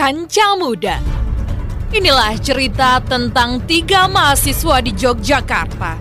[0.00, 0.96] Kanca Muda.
[1.92, 6.00] Inilah cerita tentang tiga mahasiswa di Yogyakarta.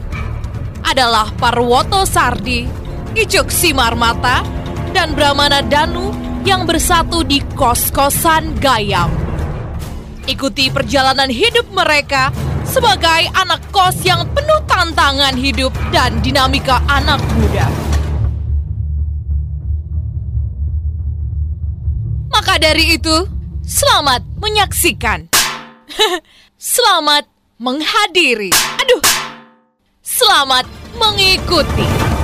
[0.87, 2.63] Adalah Parwoto Sardi,
[3.11, 4.39] Icuk Simarmata,
[4.95, 6.15] dan Brahmana Danu
[6.47, 9.11] yang bersatu di kos-kosan Gayam.
[10.31, 12.31] Ikuti perjalanan hidup mereka
[12.63, 17.67] sebagai anak kos yang penuh tantangan hidup dan dinamika anak muda.
[22.31, 23.38] Maka dari itu,
[23.69, 25.29] selamat menyaksikan.
[26.57, 27.29] selamat
[27.61, 28.49] menghadiri.
[28.81, 29.03] Aduh.
[30.01, 30.65] Selamat
[30.97, 32.18] mengikuti.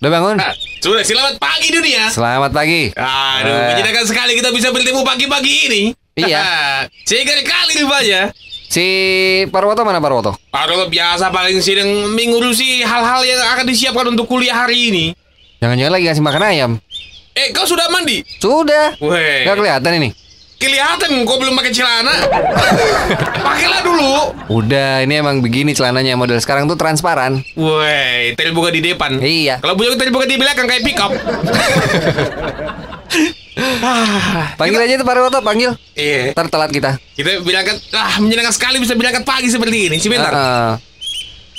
[0.00, 0.36] Udah bangun?
[0.40, 2.08] Ah, sudah selamat pagi dunia.
[2.08, 2.88] Selamat pagi.
[2.96, 3.66] Aduh, Eh.
[3.76, 5.82] menyenangkan sekali kita bisa bertemu pagi-pagi ini.
[6.16, 6.44] Iya.
[7.08, 8.32] Sekali kali rupanya.
[8.70, 8.84] Si
[9.48, 10.36] Parwoto mana Parwoto?
[10.52, 15.04] Aduh, biasa paling sering mengurusi hal-hal yang akan disiapkan untuk kuliah hari ini.
[15.60, 16.70] Jangan-jangan lagi ngasih makan ayam?
[17.32, 18.24] Eh, kau sudah mandi?
[18.40, 18.96] Sudah.
[19.00, 20.08] Weh, Gak kelihatan ini.
[20.60, 22.12] Kelihatan kau belum pakai celana.
[23.48, 24.12] Pakailah dulu.
[24.52, 27.40] Udah, ini emang begini celananya model sekarang tuh transparan.
[27.56, 29.16] Woi, terbuka di depan.
[29.16, 29.58] Iya.
[29.58, 31.10] Kalau punya terbuka di belakang kayak pick up.
[33.80, 35.72] ah, Panggil aja tuh Parwoto, panggil.
[35.96, 36.36] iya.
[36.36, 37.00] Ntar telat kita.
[37.16, 39.96] Kita bilangkan, ah menyenangkan sekali bisa bilangkan pagi seperti ini.
[39.96, 40.28] Sebentar.
[40.28, 40.72] Heeh.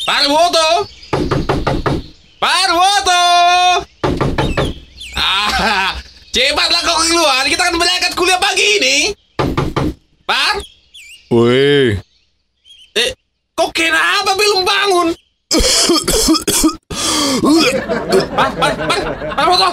[0.01, 0.67] Parwoto!
[2.37, 3.23] Parwoto!
[5.13, 5.90] Ah,
[6.31, 7.43] cepatlah kau keluar.
[7.45, 8.95] Kita akan berangkat kuliah pagi ini.
[10.23, 10.59] Par?
[11.31, 11.95] Woi,
[12.91, 13.09] Eh,
[13.55, 15.07] kok kenapa belum bangun?
[18.31, 18.99] par, par, par,
[19.35, 19.69] Parwoto!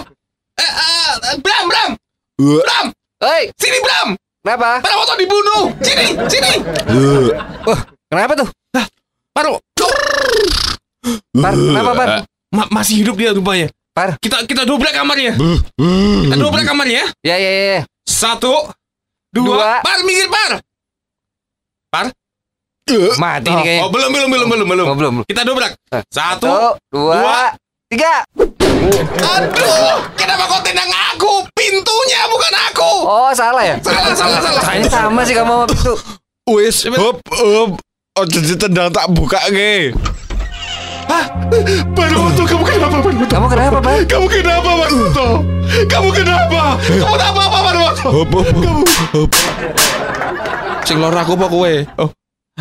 [0.55, 1.91] Eh, eh, Bram, Bram!
[2.39, 2.87] Bram!
[3.19, 4.15] Hei, Sini, Bram!
[4.43, 4.83] kenapa?
[4.83, 5.75] Parwoto dibunuh!
[5.83, 6.53] Sini, sini!
[7.67, 8.49] Wah, kenapa tuh?
[9.35, 9.87] Parwoto!
[11.35, 12.09] Par, kenapa Par?
[12.49, 13.67] Ma- masih hidup dia rupanya.
[13.99, 15.35] Par, Kita kita dobrak kamarnya.
[15.35, 17.11] Kita dobrak kamarnya.
[17.19, 17.65] ya ya ya.
[17.75, 17.81] ya.
[18.07, 18.71] Satu,
[19.35, 19.71] dua, Dua.
[19.83, 20.63] par minggir par.
[21.91, 22.07] Par?
[23.19, 23.83] Mati nih kayaknya.
[23.83, 24.87] Oh belum belum belum belum belum.
[24.87, 25.15] Oh, belum.
[25.27, 25.75] Kita dobrak.
[25.91, 26.47] Eh, Satu.
[26.47, 27.41] Satu, dua, dua.
[27.91, 28.23] tiga.
[29.19, 31.43] Aduh, kenapa kau tendang aku?
[31.53, 32.93] Pintunya bukan aku.
[33.03, 33.77] Oh, salah ya?
[33.83, 34.63] Salah salah salah.
[34.71, 35.95] Kayaknya sama sih kamu sama pintu.
[36.55, 37.71] wis, hop, hop.
[38.15, 39.91] Ojo ditendang tak buka ke.
[41.93, 43.27] Baruto kamu kenapa Baruto?
[43.27, 43.99] Kamu kenapa, Par?
[44.07, 45.29] Kamu kenapa Baruto?
[45.91, 46.61] Kamu kenapa?
[46.79, 47.43] Kamu tak apa
[48.09, 49.31] hop, hop, hop.
[50.87, 51.75] Sing lor aku apa kowe?
[51.99, 52.11] Oh,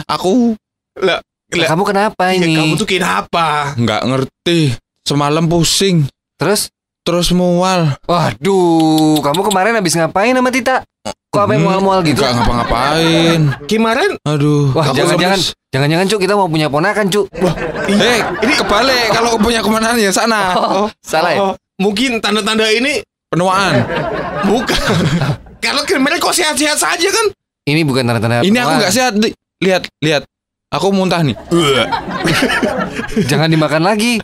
[0.10, 0.58] aku
[0.98, 1.22] Lah,
[1.54, 1.68] lah.
[1.70, 2.58] Kamu kenapa Ya, ini?
[2.58, 3.78] kamu tuh kenapa?
[3.78, 4.74] nggak ngerti.
[5.06, 6.04] Semalam pusing,
[6.36, 6.68] Terus?
[7.08, 7.96] Terus mual.
[8.04, 10.84] Waduh, kamu kemarin habis ngapain sama Tita?
[11.32, 12.20] Kok apa yang Hmm, mual-mual gitu?
[12.20, 13.40] Nggak ngapa-ngapain.
[13.64, 14.76] Kemarin Aduh.
[14.76, 15.40] Wah, jangan-jangan,
[15.72, 17.32] jangan-jangan Cuk, kita mau punya ponakan, Cuk.
[17.88, 20.52] Eh, ini kebalik kalau punya ke mana ya sana.
[20.52, 21.40] Oh, salah ya?
[21.42, 23.88] oh, mungkin tanda-tanda ini Penuaan.
[24.44, 24.80] bukan.
[25.64, 27.26] Kalau kemarin kok sehat-sehat saja kan?
[27.66, 29.14] Ini bukan tanda-tanda Ini aku nggak sehat.
[29.16, 30.24] Li- Lihat, lihat.
[30.70, 31.36] Aku muntah nih.
[33.26, 34.20] Jangan dimakan lagi.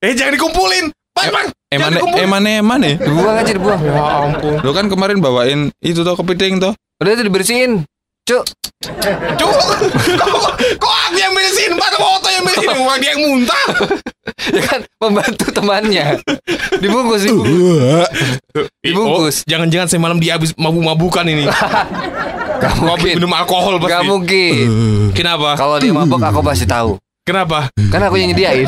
[0.00, 0.88] Eh jangan dikumpulin.
[1.12, 1.46] Pan, pan.
[1.70, 2.24] Eman, Jangan dikumpulin.
[2.26, 2.94] eman, eman ya.
[2.98, 3.80] Dibuang aja, dibuang.
[3.80, 3.94] Ya
[4.26, 4.58] ampun.
[4.58, 6.74] Lo kan kemarin bawain itu toh kepiting toh.
[6.98, 7.86] Udah itu dibersihin.
[8.26, 8.46] Cuk,
[9.34, 9.54] Cuk,
[10.14, 10.50] kok,
[10.82, 11.74] kok aku yang beresin?
[11.74, 12.78] Pak Woto yang beresin?
[12.78, 13.64] Wah dia yang muntah.
[14.54, 16.18] ya kan membantu temannya.
[16.78, 18.06] Dibungkus, dibungkus.
[18.82, 19.36] Dibungkus.
[19.42, 21.46] Oh, Jangan-jangan semalam dia habis mabuk-mabukan ini.
[22.62, 23.14] Gak mungkin.
[23.18, 23.94] minum alkohol pasti.
[23.94, 24.54] Gak mungkin.
[25.16, 25.54] Kenapa?
[25.56, 26.98] Kalau dia mabok aku pasti tahu.
[27.22, 27.68] Kenapa?
[27.92, 28.66] Kan aku yang nyediain.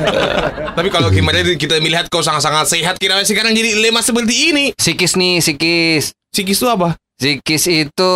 [0.76, 4.64] Tapi kalau kemarin kita melihat kau sangat-sangat sehat, kira sekarang jadi lemah seperti ini.
[4.76, 6.12] Sikis nih, sikis.
[6.30, 6.94] Psikis itu apa?
[7.20, 8.12] Sikis itu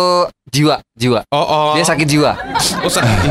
[0.49, 1.21] jiwa, jiwa.
[1.29, 1.69] Oh, oh.
[1.75, 2.31] Dia sakit jiwa.
[2.81, 3.29] Oh, sakit.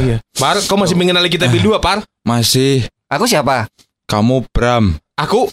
[0.00, 0.16] iya.
[0.34, 2.02] Par, kau masih mengenali kita berdua, Par?
[2.24, 2.82] Masih.
[3.06, 3.68] Aku siapa?
[4.08, 4.96] Kamu Bram.
[5.14, 5.46] Aku.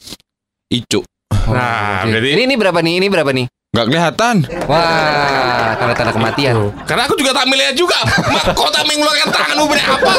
[0.69, 1.03] Icuk.
[1.49, 2.13] Nah, oke.
[2.13, 2.93] berarti- ini ini berapa nih?
[3.01, 3.45] Ini berapa nih?
[3.69, 4.35] Nggak kelihatan.
[4.65, 6.73] Wah, tanda-tanda kematian.
[6.89, 8.01] Karena aku juga tak melihat juga.
[8.57, 10.13] Kau tak mengeluarkan tanganmu berapa?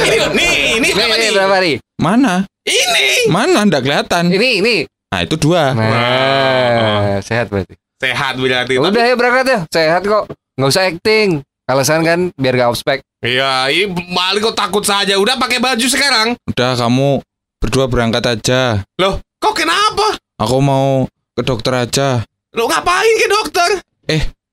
[0.00, 1.32] Ini, nih, ini berapa ini nih?
[1.36, 1.76] berapa nih?
[2.00, 2.34] Mana?
[2.64, 3.06] Ini.
[3.28, 3.68] Mana?
[3.68, 4.24] Nggak kelihatan.
[4.32, 4.76] Ini, ini.
[5.12, 5.76] Nah itu dua.
[5.76, 7.76] Nah, sehat berarti.
[8.00, 8.74] Sehat berarti.
[8.80, 10.32] Udah ya berangkat ya, sehat kok.
[10.56, 11.44] Nggak usah acting.
[11.66, 13.02] Alasan kan biar gak ospek.
[13.26, 15.18] Iya, ini balik kau takut saja.
[15.18, 16.38] Udah pakai baju sekarang.
[16.46, 17.18] Udah kamu
[17.58, 18.86] berdua berangkat aja.
[19.02, 20.14] Loh, kau kenapa?
[20.38, 22.22] Aku mau ke dokter aja.
[22.56, 23.70] Lo ngapain ke dokter?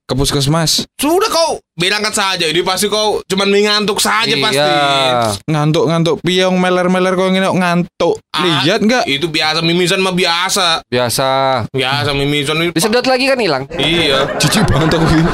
[0.04, 0.84] Ke puskesmas.
[1.00, 2.44] Sudah kau berangkat saja.
[2.52, 4.60] Ini pasti kau cuman mengantuk saja pasti.
[4.60, 5.32] Iya.
[5.48, 8.20] Ngantuk-ngantuk piong meler-meler kok ngene ngantuk.
[8.36, 8.60] Ah.
[8.68, 9.08] Lihat nggak?
[9.08, 10.84] Itu biasa mimisan mah biasa.
[10.92, 11.28] Biasa.
[11.72, 12.76] Biasa mimisan.
[12.76, 13.64] Disedot lagi kan hilang.
[13.80, 15.32] Iya, Jijik banget aku ini.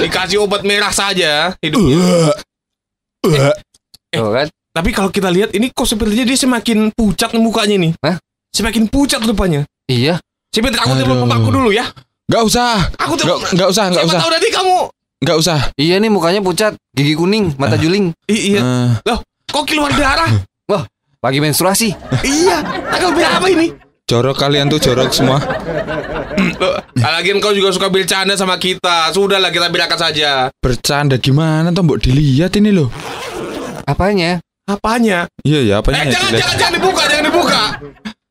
[0.00, 1.78] dikasih obat merah saja hidup.
[1.78, 2.34] Uh,
[4.10, 4.50] Tuh kan.
[4.74, 7.92] Tapi kalau kita lihat ini kok sepertinya dia semakin pucat mukanya nih.
[8.02, 8.18] Hah?
[8.50, 9.62] Semakin pucat rupanya.
[9.86, 10.18] Iya.
[10.50, 11.86] Sebentar aku telepon mamaku dulu ya.
[12.26, 12.74] Nggak usah.
[12.98, 13.46] Aku telepon.
[13.54, 14.20] nggak usah, nggak Siapa usah.
[14.20, 14.78] tahu nanti kamu.
[15.20, 15.58] Nggak usah.
[15.76, 18.60] Iya nih mukanya pucat, gigi kuning, mata juling, I- iya.
[18.60, 20.26] Eh, Loh, kok keluar darah?
[21.24, 21.94] lagi menstruasi.
[22.24, 22.66] iya.
[22.88, 23.68] Tanggal berapa ini?
[24.10, 25.38] jorok kalian tuh jorok semua.
[26.60, 29.14] Loh, lagian kau juga suka bercanda sama kita.
[29.14, 30.50] Sudahlah kita berangkat saja.
[30.58, 32.90] Bercanda gimana tuh mbok dilihat ini loh.
[33.86, 34.42] Apanya?
[34.66, 35.30] Apanya?
[35.46, 37.62] Iya ya, apa Eh, jangan, jangan, jangan dibuka, jangan dibuka.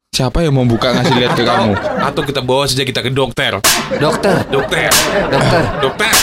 [0.10, 1.78] Siapa yang mau buka ngasih lihat ke kamu?
[2.10, 3.62] Atau kita bawa saja kita ke dokter.
[3.96, 4.90] Dokter, Dokter,
[5.30, 5.62] dokter.
[5.80, 6.14] dokter.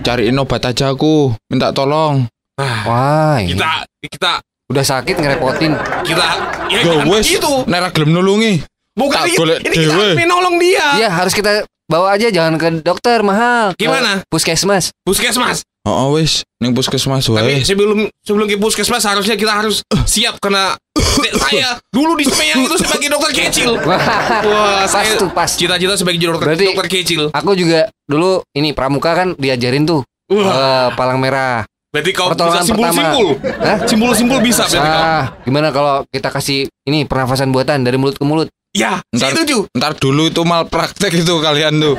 [0.00, 1.36] Cariin obat aja aku.
[1.46, 2.24] Minta tolong.
[2.58, 4.32] Ah, Wah, kita, kita,
[4.66, 5.76] udah sakit ngerepotin.
[6.02, 6.26] kita.
[6.66, 7.28] Ya, Go bukan wes.
[7.28, 7.52] begitu.
[7.68, 8.52] Nek ra gelem nulungi.
[8.98, 10.86] Bukan Tak ini, golek ini kita menolong dia.
[10.98, 13.72] Iya, harus kita bawa aja jangan ke dokter mahal.
[13.74, 14.20] Ke Gimana?
[14.28, 14.92] Puskesmas.
[15.02, 15.64] Puskesmas.
[15.88, 17.64] Oh, oh wis, ning puskesmas Tapi wae.
[17.64, 20.76] sebelum sebelum ke puskesmas harusnya kita harus siap karena
[21.40, 23.80] saya dulu di Semeyang itu sebagai dokter kecil.
[23.88, 23.96] Wah,
[24.44, 25.48] Wah, pas saya tuh pas.
[25.48, 27.22] cita-cita sebagai dokter, Berarti- dokter kecil.
[27.32, 31.64] Aku juga dulu ini pramuka kan diajarin tuh eh, palang merah.
[31.88, 33.26] berarti kau bisa pertolongan simpul-simpul.
[33.64, 33.78] Hah?
[33.88, 35.24] Simpul-simpul bisa berarti kau.
[35.48, 38.52] Gimana kalau kita kasih ini pernafasan buatan dari mulut ke mulut?
[38.78, 39.58] Ya, saya Ntar- setuju.
[39.74, 41.98] Ntar dulu itu mal praktek itu kalian tuh.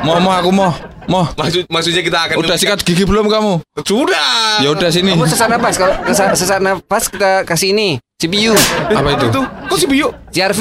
[0.00, 0.72] Mau mau aku mau.
[1.04, 1.28] Mau.
[1.36, 3.60] Maksud maksudnya kita akan Udah sikat gigi belum kamu?
[3.84, 4.64] Sudah.
[4.64, 5.12] Ya udah sini.
[5.12, 8.56] Kamu sesak nafas kalau sesak, sesak nafas kita kasih ini CPU,
[8.88, 9.26] Apa itu?
[9.28, 10.08] Itu, kok Biu?
[10.32, 10.60] CRV,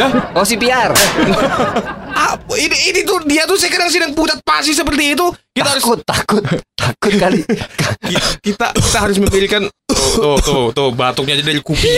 [0.00, 0.96] Dah, oh CPR.
[2.16, 5.26] ah, ini ini tuh dia tuh sekarang sedang pucat pasi seperti itu.
[5.52, 6.42] Kita harus takut, takut,
[6.72, 7.40] takut kali.
[8.08, 11.92] ki- kita kita harus memberikan tuh tuh tuh, tuh batuknya aja dari kuping.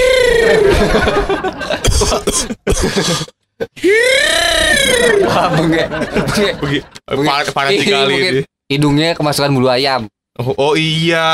[5.24, 5.86] Wah, bengek,
[6.30, 6.54] bengek.
[7.06, 7.34] Bengek.
[7.68, 8.42] Ini sekali mungkin ini.
[8.68, 10.06] Hidungnya kemasukan bulu ayam.
[10.38, 11.26] Oh, oh iya.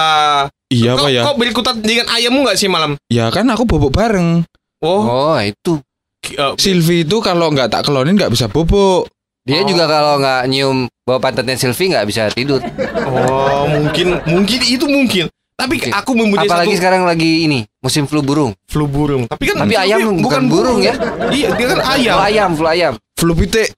[0.72, 1.22] Iya kau, apa ya?
[1.22, 2.96] Kau berikutan dengan ayammu nggak sih malam?
[3.12, 4.42] Ya kan aku bobok bareng.
[4.80, 5.80] Oh, Oh, itu.
[6.25, 9.05] Ki- eh, Silvi itu kalau nggak tak kelonin nggak bisa bobok.
[9.44, 9.69] Dia Oh.
[9.69, 12.65] juga kalau nggak nyium bawah pantatnya Sylvie nggak bisa tidur.
[13.05, 15.29] oh mungkin mungkin itu mungkin.
[15.55, 15.93] Tapi Mungkin.
[15.93, 18.50] aku mempunyai Apalagi satu sekarang lagi ini musim flu burung.
[18.66, 19.28] flu burung.
[19.28, 20.99] Tapi kan Tapi flu ayam burung bukan burung ya.
[21.31, 22.16] Iya, dia kan ayam.
[22.16, 22.93] Flu ayam, flu ayam.
[23.14, 23.69] Flu pitik.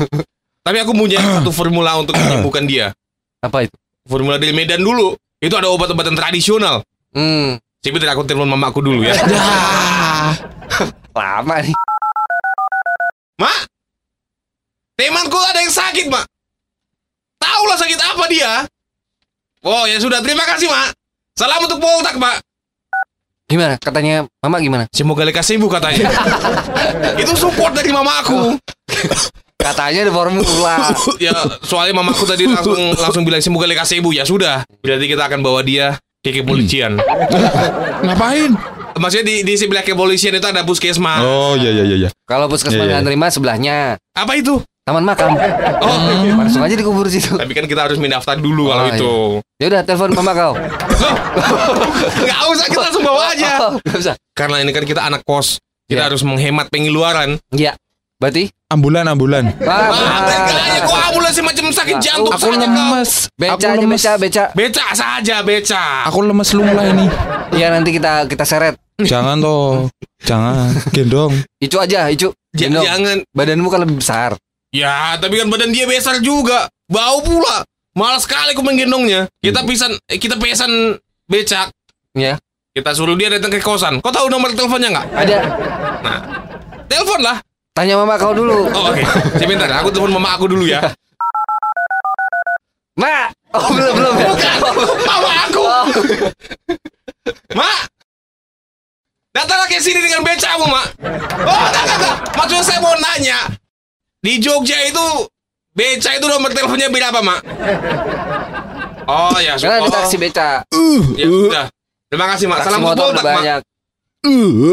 [0.66, 2.92] Tapi aku punya satu formula untuk menyembuhkan dia.
[3.40, 3.72] Apa itu?
[4.04, 5.16] Formula dari Medan dulu.
[5.38, 6.84] Itu ada obat-obatan tradisional.
[7.10, 9.12] Hmm, Sebentar aku telepon mamaku dulu ya.
[11.14, 11.76] lama nih.
[13.38, 13.60] Mak,
[14.98, 16.26] temanku ada yang sakit, Mak.
[17.38, 18.52] Tahulah sakit apa dia.
[19.64, 20.20] Oh, ya sudah.
[20.20, 20.94] Terima kasih, Mak.
[21.34, 22.42] Salam untuk Poltak, Mak.
[23.44, 23.76] Gimana?
[23.78, 24.84] Katanya Mama gimana?
[24.90, 26.08] Semoga lekas sembuh katanya.
[27.22, 28.56] Itu support dari mamaku.
[29.60, 30.76] Katanya ada formula.
[31.24, 31.32] ya,
[31.64, 34.12] soalnya mamaku tadi langsung langsung bilang semoga lekas sembuh.
[34.12, 34.64] Ya sudah.
[34.84, 37.00] Berarti kita akan bawa dia ke kepolisian.
[38.04, 38.52] Ngapain?
[38.94, 41.20] Maksudnya di, di sebelah kepolisian itu ada puskesmas.
[41.20, 41.96] Oh iya iya iya.
[41.98, 42.10] iya.
[42.22, 42.92] Kalau puskesmas Iya, iya.
[42.94, 43.76] nggak terima sebelahnya
[44.12, 44.58] Apa itu?
[44.84, 45.32] taman makam.
[45.80, 45.96] Oh,
[46.36, 47.32] Langsung aja dikubur situ.
[47.32, 48.94] tapi kan kita harus mendaftar dulu kalau Oh, iya.
[48.94, 49.14] itu.
[49.56, 50.52] Ya udah telepon mama kau.
[52.20, 53.50] Nggak usah kita langsung bawa aja.
[53.60, 54.14] Oh, nggak usah.
[54.32, 55.56] Karena ini kan kita anak kos.
[55.84, 56.08] Kita Iya.
[56.08, 57.36] harus menghemat pengeluaran.
[57.50, 57.76] Iya.
[58.16, 59.54] Berarti Ambulan ambulan.
[59.56, 62.66] Wah, Wah, kayaknya kok ambulans macam sakit jantung Aku saja kau.
[62.66, 63.10] lemes.
[63.32, 63.94] beca Aku aja lemes.
[63.94, 64.44] beca beca.
[64.50, 65.84] Beca saja, beca.
[66.10, 67.06] Aku lemes lumlah ini.
[67.52, 68.74] Iya nanti kita kita seret.
[68.96, 69.90] Jangan toh.
[70.22, 70.70] Jangan.
[70.90, 71.32] Gendong.
[71.58, 72.30] Icu aja, Icu.
[72.54, 72.84] Ja- Gendong.
[72.84, 73.16] jangan.
[73.30, 74.38] Badanmu kan lebih besar.
[74.70, 76.70] Ya, tapi kan badan dia besar juga.
[76.86, 77.66] Bau pula.
[77.92, 79.30] Malas sekali aku menggendongnya.
[79.38, 81.70] Kita pisan, eh, kita pesan becak.
[82.12, 82.38] Ya.
[82.70, 84.02] Kita suruh dia datang ke kosan.
[84.02, 85.06] Kau tahu nomor teleponnya nggak?
[85.14, 85.36] Ada.
[86.02, 86.18] Nah,
[86.86, 87.38] telepon lah.
[87.70, 88.66] Tanya mama kau dulu.
[88.68, 89.02] Oh, oke.
[89.34, 90.82] Sebentar, aku telepon mama aku dulu ya.
[92.94, 93.30] Mak.
[93.52, 94.14] Oh, belum belum.
[94.18, 94.30] ya?
[95.06, 95.62] Mama aku.
[97.54, 97.80] Mak.
[99.34, 100.86] Datanglah ke sini dengan becakmu, Mak.
[101.42, 102.16] Oh, enggak, enggak, enggak.
[102.38, 103.38] Maksudnya saya mau nanya.
[104.22, 105.26] Di Jogja itu
[105.74, 107.40] beca itu nomor teleponnya berapa, Mak?
[109.04, 110.62] Oh, ya Karena oh, taksi beca.
[111.18, 111.66] Ya sudah.
[112.06, 112.58] Terima kasih, Mak.
[112.62, 113.34] Taksi Salam motor udah Mak.
[113.42, 113.60] banyak.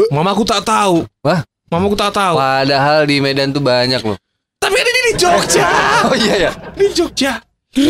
[0.08, 1.04] Mama aku tak tahu.
[1.26, 2.34] Wah, Mama aku tak tahu.
[2.38, 4.16] padahal di Medan tuh banyak loh.
[4.62, 5.66] Tapi ini di Jogja.
[6.06, 6.50] Oh iya ya.
[6.78, 7.42] Di Jogja.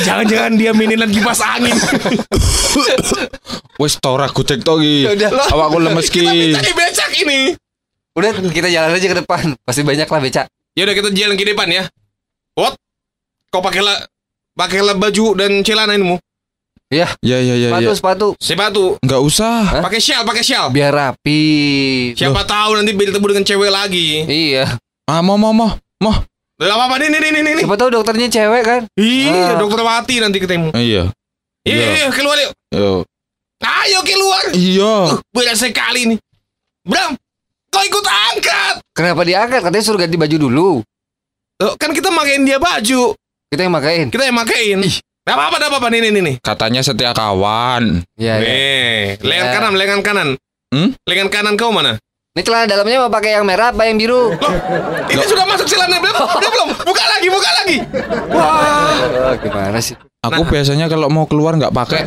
[0.00, 1.76] Jangan-jangan dia mainin kipas angin.
[3.80, 5.08] Wes tora aku TikTok iki.
[5.08, 5.30] Ya udah.
[5.48, 6.52] Awakku lemes Kita ki.
[6.54, 7.40] di becak ini.
[8.12, 9.56] Udah kita jalan aja ke depan.
[9.64, 10.42] Pasti banyak lah beca.
[10.76, 11.84] Ya udah kita jalan ke depan ya.
[12.52, 12.76] What?
[13.48, 14.04] Kau pakailah
[14.54, 16.16] pakailah baju dan celana ini mu.
[16.90, 17.06] Iya.
[17.22, 17.94] Ya ya ya Sepatu ya.
[17.96, 18.28] sepatu.
[18.36, 18.84] Sepatu.
[19.00, 19.80] Enggak usah.
[19.80, 20.68] Pakai shawl, pakai shawl.
[20.68, 21.40] Biar rapi.
[22.12, 24.26] Siapa tahu nanti bertemu dengan cewek lagi.
[24.26, 24.76] Iya.
[25.06, 25.70] Ah, mau mau mau.
[26.00, 26.16] Mau.
[26.56, 27.54] Gak apa-apa nih, nih, nih, nih.
[27.64, 28.80] Siapa tahu dokternya cewek kan?
[28.92, 29.56] Iya, Ah.
[29.56, 30.68] dokter Wati nanti ketemu.
[30.72, 31.02] Eh, Iya.
[31.64, 31.88] Iya, Iya.
[31.94, 32.52] iya, keluar yuk.
[32.70, 32.92] Yo.
[33.60, 34.44] Ayo keluar.
[34.52, 34.92] Iya.
[35.08, 36.18] Uh, berat sekali nih.
[36.84, 37.12] Bram,
[37.68, 38.74] kau ikut angkat.
[38.92, 39.60] Kenapa diangkat?
[39.60, 40.68] Katanya suruh ganti baju dulu.
[41.60, 43.12] Loh, kan kita makain dia baju.
[43.48, 44.06] Kita yang makain.
[44.08, 44.78] Kita yang makain.
[45.20, 45.88] Gak apa-apa, gak apa-apa.
[45.92, 46.36] Nih, nih, nih, nih.
[46.40, 48.00] Katanya setia kawan.
[48.16, 48.48] Iya, iya.
[48.48, 49.52] Nih, lengan Ya.
[49.52, 50.28] kanan, lengan kanan.
[50.72, 50.88] Hmm?
[51.04, 52.00] Lengan kanan kau mana?
[52.30, 54.30] Ini celana dalamnya mau pakai yang merah apa yang biru?
[55.10, 56.14] Ini sudah masuk celana belum?
[56.38, 56.68] Udah belum?
[56.86, 57.76] Buka lagi, buka lagi.
[58.30, 59.34] Wah.
[59.34, 59.98] Gimana sih?
[60.22, 62.04] Aku biasanya kalau mau keluar nggak pakai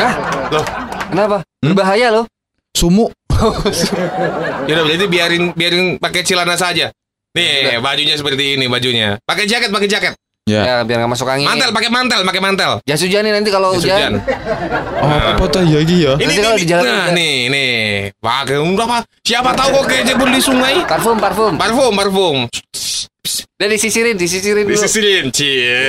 [0.00, 0.14] Hah?
[0.48, 0.64] Loh,
[1.12, 1.42] Kenapa?
[1.60, 2.24] Berbahaya loh.
[2.72, 3.12] sumuk.
[4.68, 6.88] ya udah jadi biarin biarin pakai celana saja.
[7.36, 9.20] Nih, bajunya seperti ini bajunya.
[9.28, 10.12] Pakai jaket, pakai jaket.
[10.46, 10.62] Ya.
[10.62, 11.42] Ya, biar nggak masuk angin.
[11.42, 12.72] Mantel, pakai mantel, pakai mantel.
[12.86, 14.22] Jas hujan nih nanti kalau Jas hujan.
[14.22, 14.30] hujan.
[15.02, 16.14] Oh, apa tuh ya ya?
[16.14, 16.62] Ini, Nanti ini, kalau ini.
[16.62, 17.74] di jalan nah, nih, nih.
[18.22, 18.96] Pakai berapa?
[19.26, 20.86] Siapa tahu kok kayak jebol di sungai?
[20.86, 21.58] Parfum, parfum.
[21.58, 22.36] Parfum, parfum.
[23.58, 24.78] Dan disisirin, disisirin dulu.
[24.78, 25.82] Disisirin, cie.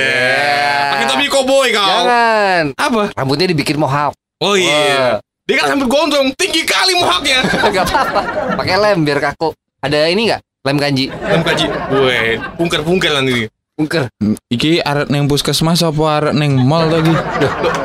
[0.90, 1.86] Pakai topi koboi kau.
[1.86, 2.64] Jangan.
[2.74, 3.02] Apa?
[3.14, 4.10] Rambutnya dibikin mohawk.
[4.42, 5.22] Oh iya.
[5.46, 7.46] Dia kan hampir gondrong, tinggi kali mohaknya.
[7.78, 8.20] Gak apa-apa.
[8.58, 9.54] Pakai lem biar kaku.
[9.78, 10.42] Ada ini nggak?
[10.66, 11.06] Lem kanji.
[11.14, 11.66] Lem kaji.
[11.94, 13.46] Weh, pungker-pungker nanti.
[13.78, 14.10] Ungker.
[14.50, 17.14] Iki arek neng puskesmas apa arek neng mall lagi?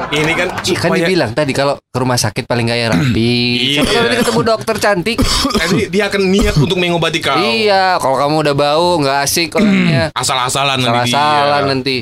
[0.10, 3.34] Ini kan kan supaya dibilang tadi kalau ke rumah sakit paling gak ya rapi.
[3.78, 3.82] Iya.
[3.86, 5.18] Nanti ketemu dokter cantik.
[5.62, 7.38] nanti dia akan niat untuk mengobati kau.
[7.38, 10.10] Iya, kalau kamu udah bau nggak asik orangnya.
[10.18, 11.70] Asal-asalan nanti Salah-salah dia.
[11.70, 11.96] nanti.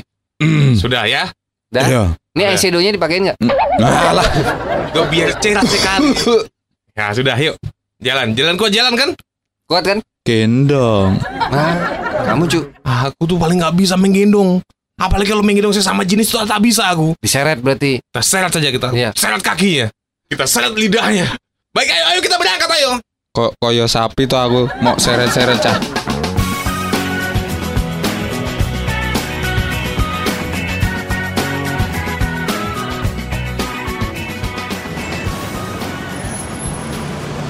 [0.80, 1.28] Sudah ya.
[1.68, 1.84] Dah.
[1.84, 2.02] Iya.
[2.32, 3.38] Ini eyeshadow-nya dipakein nggak?
[3.76, 4.28] Alah.
[4.96, 6.16] Gak biar cerah sekali.
[6.92, 7.56] Ya sudah, yuk.
[8.04, 9.16] Jalan, jalan kok jalan kan?
[9.64, 10.04] Kuat kan?
[10.22, 11.18] Gendong.
[11.50, 11.74] Nah,
[12.30, 14.62] kamu cu Aku tuh paling nggak bisa menggendong.
[14.94, 17.18] Apalagi kalau menggendong sesama jenis tuh tak bisa aku.
[17.18, 17.98] diseret berarti.
[17.98, 18.94] Kita seret saja kita.
[18.94, 19.10] Iya.
[19.18, 19.90] Seret kakinya.
[20.30, 21.26] Kita seret lidahnya.
[21.74, 23.02] Baik, ayo, ayo kita berangkat ayo.
[23.34, 25.74] Kok koyo sapi tuh aku mau seret-seret cah.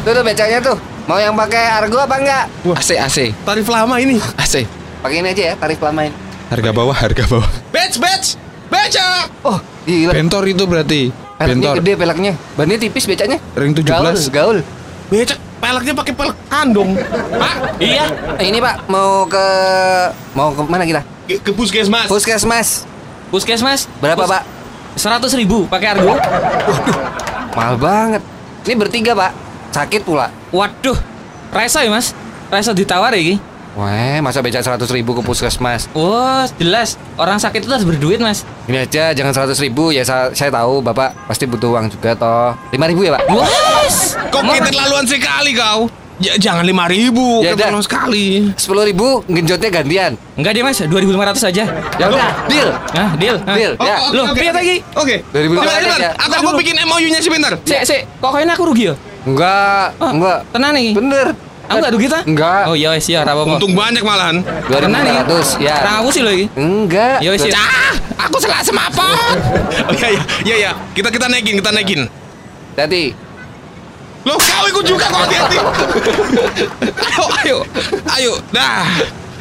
[0.08, 0.91] Tuh tuh becaknya tuh.
[1.02, 2.44] Mau yang pakai argo apa enggak?
[2.78, 4.22] AC AC Tarif lama ini.
[4.38, 4.62] AC.
[5.02, 6.14] Pakai ini aja ya, tarif lama ini.
[6.46, 7.48] Harga bawah, harga bawah.
[7.74, 8.38] Batch, batch,
[8.70, 9.26] beca.
[9.42, 10.14] Oh, gila.
[10.14, 11.00] Bentor itu berarti.
[11.42, 11.74] Peleknya Bentor.
[11.82, 12.32] gede peleknya.
[12.54, 13.42] Bannya tipis becaknya.
[13.58, 14.30] Ring Gaul, 17.
[14.30, 14.58] gaul.
[15.10, 16.94] Becak, peleknya pakai pelek kandung.
[17.34, 18.06] Pak, iya.
[18.38, 19.44] Eh, ini Pak, mau ke
[20.38, 21.02] mau ke mana kita?
[21.26, 22.06] Ke, ke puskesmas.
[22.06, 22.86] Puskesmas.
[23.34, 24.42] Puskesmas Berapa, Pak?
[24.94, 26.14] Seratus ribu pakai argo.
[27.58, 28.22] Mahal banget.
[28.68, 29.32] Ini bertiga, Pak.
[29.72, 30.28] Sakit pula.
[30.50, 30.96] Waduh,
[31.48, 32.12] Raisa ya mas?
[32.48, 33.40] Raisa ditawar ya?
[33.72, 35.88] Wah, masa becak 100 ribu ke puskesmas?
[35.96, 37.00] Wah, jelas.
[37.16, 38.44] Orang sakit itu harus berduit mas.
[38.68, 39.88] Ini aja, jangan 100 ribu.
[39.88, 42.52] Ya, saya, saya tahu Bapak pasti butuh uang juga, toh.
[42.68, 43.32] 5 ribu ya, Pak?
[43.32, 45.88] Wes, Kok keterlaluan sekali kau?
[46.20, 47.72] Ja- jangan lima ribu, Ya udah.
[47.80, 48.52] sekali.
[48.54, 50.12] 10 ribu, genjotnya gantian.
[50.36, 51.64] Enggak deh mas, 2.500 aja.
[51.96, 52.68] Ya udah, deal.
[52.92, 53.36] Nah, deal.
[53.42, 53.56] Nah.
[53.56, 53.72] Deal.
[53.74, 53.96] Oh, Ya.
[53.98, 54.38] oke, Loh, oke.
[54.38, 54.76] lihat lagi.
[54.94, 55.16] Oke.
[55.32, 55.82] 2000 Sebentar, aja.
[55.82, 56.12] sebentar.
[56.20, 57.52] Aku, aku bikin MOU-nya sebentar.
[57.64, 58.00] Sik, sik.
[58.20, 58.94] Kok kayaknya aku rugi ya?
[59.22, 60.38] Enggak, Oh, enggak.
[60.50, 60.88] Tenang nih.
[60.94, 61.26] Bener.
[61.70, 62.20] Aku enggak rugi ta?
[62.26, 62.62] Enggak.
[62.66, 63.54] Oh iya wes ya, apa apa.
[63.54, 64.36] Untung banyak malahan.
[64.66, 65.14] Tenang nih.
[65.24, 65.74] 2500, ya.
[65.78, 66.46] Terang aku sih loh iki.
[66.58, 67.22] Enggak.
[67.22, 67.54] Ya wes ya.
[67.54, 67.94] Ah,
[68.26, 69.36] aku salah semapot.
[69.88, 70.70] Oh iya iya iya iya.
[70.92, 72.00] Kita kita naikin, kita naikin.
[72.74, 73.14] Tadi.
[74.22, 75.58] Loh, kau ikut juga kau hati-hati.
[77.10, 77.58] ayo, ayo.
[78.14, 78.32] Ayo.
[78.54, 78.86] Dah.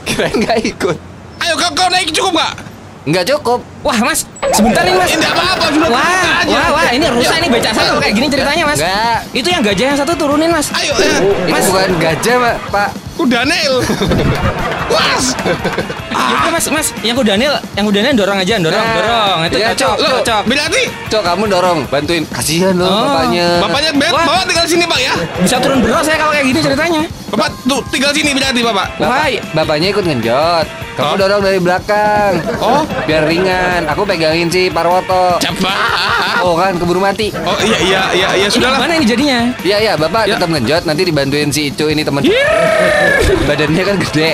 [0.01, 0.97] Kirain enggak ikut.
[1.41, 2.53] Ayo kau kau naik cukup gak?
[3.01, 3.59] Enggak cukup.
[3.81, 5.09] Wah mas, sebentar nih mas.
[5.09, 6.53] Ini apa-apa sudah Wah, aja.
[6.53, 8.77] wah, wah, ini rusak ini becak satu kayak gini ceritanya mas.
[8.77, 9.17] Enggak.
[9.33, 10.69] Itu yang gajah yang satu turunin mas.
[10.69, 11.17] Ayo, ya.
[11.49, 11.65] Ini Mas.
[11.65, 12.35] bukan gajah,
[12.69, 12.89] Pak.
[13.21, 13.85] Kuda Nel.
[14.91, 15.37] Was.
[16.11, 19.37] Ya udah, mas, mas, yang kudanil, yang kudanil dorong aja, dorong, Nah, dorong.
[19.45, 20.11] Itu iya, cocok, Cok.
[20.19, 20.43] cocok.
[20.47, 23.05] Berarti Cok kamu dorong bantuin kasihan loh Oh.
[23.05, 23.47] bapaknya.
[23.61, 24.25] bapaknya bet, Wah.
[24.25, 25.13] bapak tinggal sini pak ya.
[25.37, 27.01] Bisa turun berat saya kalau kayak gini ceritanya.
[27.29, 28.87] Bapak tuh tinggal sini berarti bapak.
[28.97, 30.65] Bapak, bapaknya ikut ngenjot.
[30.91, 31.15] Kamu Oh.
[31.15, 32.31] dorong dari belakang.
[32.59, 33.87] Oh, Biar ringan.
[33.87, 35.39] Aku pegangin si Parwoto.
[35.39, 36.41] cepat.
[36.41, 37.29] Oh kan keburu mati.
[37.37, 38.75] Oh iya iya iya iya sudahlah.
[38.77, 39.39] Mana ini jadinya?
[39.61, 40.35] Iya iya bapak Ya.
[40.35, 42.25] tetap ngenjot nanti dibantuin si Icu ini temen.
[43.45, 44.29] Badannya kan gede.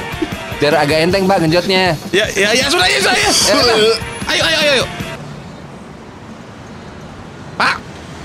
[0.57, 1.93] Biar agak enteng pak ngenjotnya.
[2.09, 3.29] Ya ya ya sudah ya sudah ya.
[3.29, 3.91] Ya.
[4.27, 4.85] Ayo ayo ayo ayo.
[7.55, 7.75] Pak,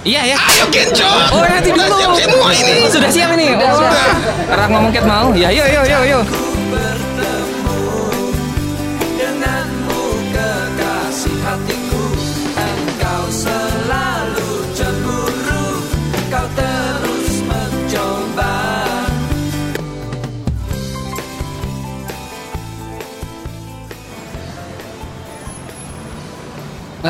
[0.02, 0.38] Iya ya.
[0.40, 1.28] ayo genjot.
[1.30, 1.96] Oh nanti Udah dulu.
[1.98, 2.74] siap semua ini.
[2.88, 3.46] Sudah siap ini.
[3.52, 4.06] Sudah, oh, sudah.
[4.50, 5.28] Orang ngomong ket mau.
[5.32, 6.24] Ya, yuk, yuk, yuk, yuk.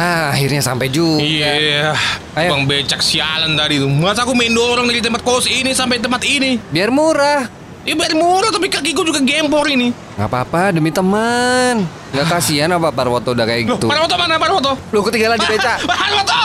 [0.03, 1.23] Nah akhirnya sampai juga.
[1.23, 1.95] Iya,
[2.35, 2.51] Ayo.
[2.51, 3.87] bang becak sialan tadi tuh.
[3.87, 6.59] Masa aku main dorong dari tempat kos ini sampai tempat ini?
[6.75, 7.47] Biar murah.
[7.87, 9.95] Ya biar murah tapi kakiku juga gempor ini.
[10.19, 11.87] Nggak apa-apa demi teman.
[12.11, 13.87] Nggak kasihan apa Parwoto udah kayak Loh, gitu.
[13.87, 14.75] Parwoto mana Parwoto?
[14.91, 15.75] Lu ketinggalan di beca.
[15.87, 16.43] Parwoto!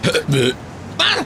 [1.00, 1.18] Par!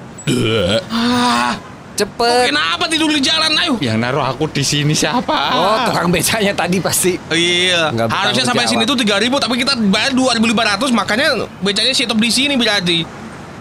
[0.88, 1.52] Ah,
[1.94, 2.50] Cepet.
[2.50, 3.54] kenapa tidur di jalan?
[3.54, 3.78] Ayo.
[3.78, 5.38] Yang naruh aku di sini siapa?
[5.54, 7.14] Oh tukang becanya tadi pasti.
[7.30, 8.98] Iya, Nggak harusnya sampai sini jawab.
[8.98, 11.26] tuh 3000 tapi kita bayar 2500 makanya
[11.62, 13.06] becanya stop di sini berarti.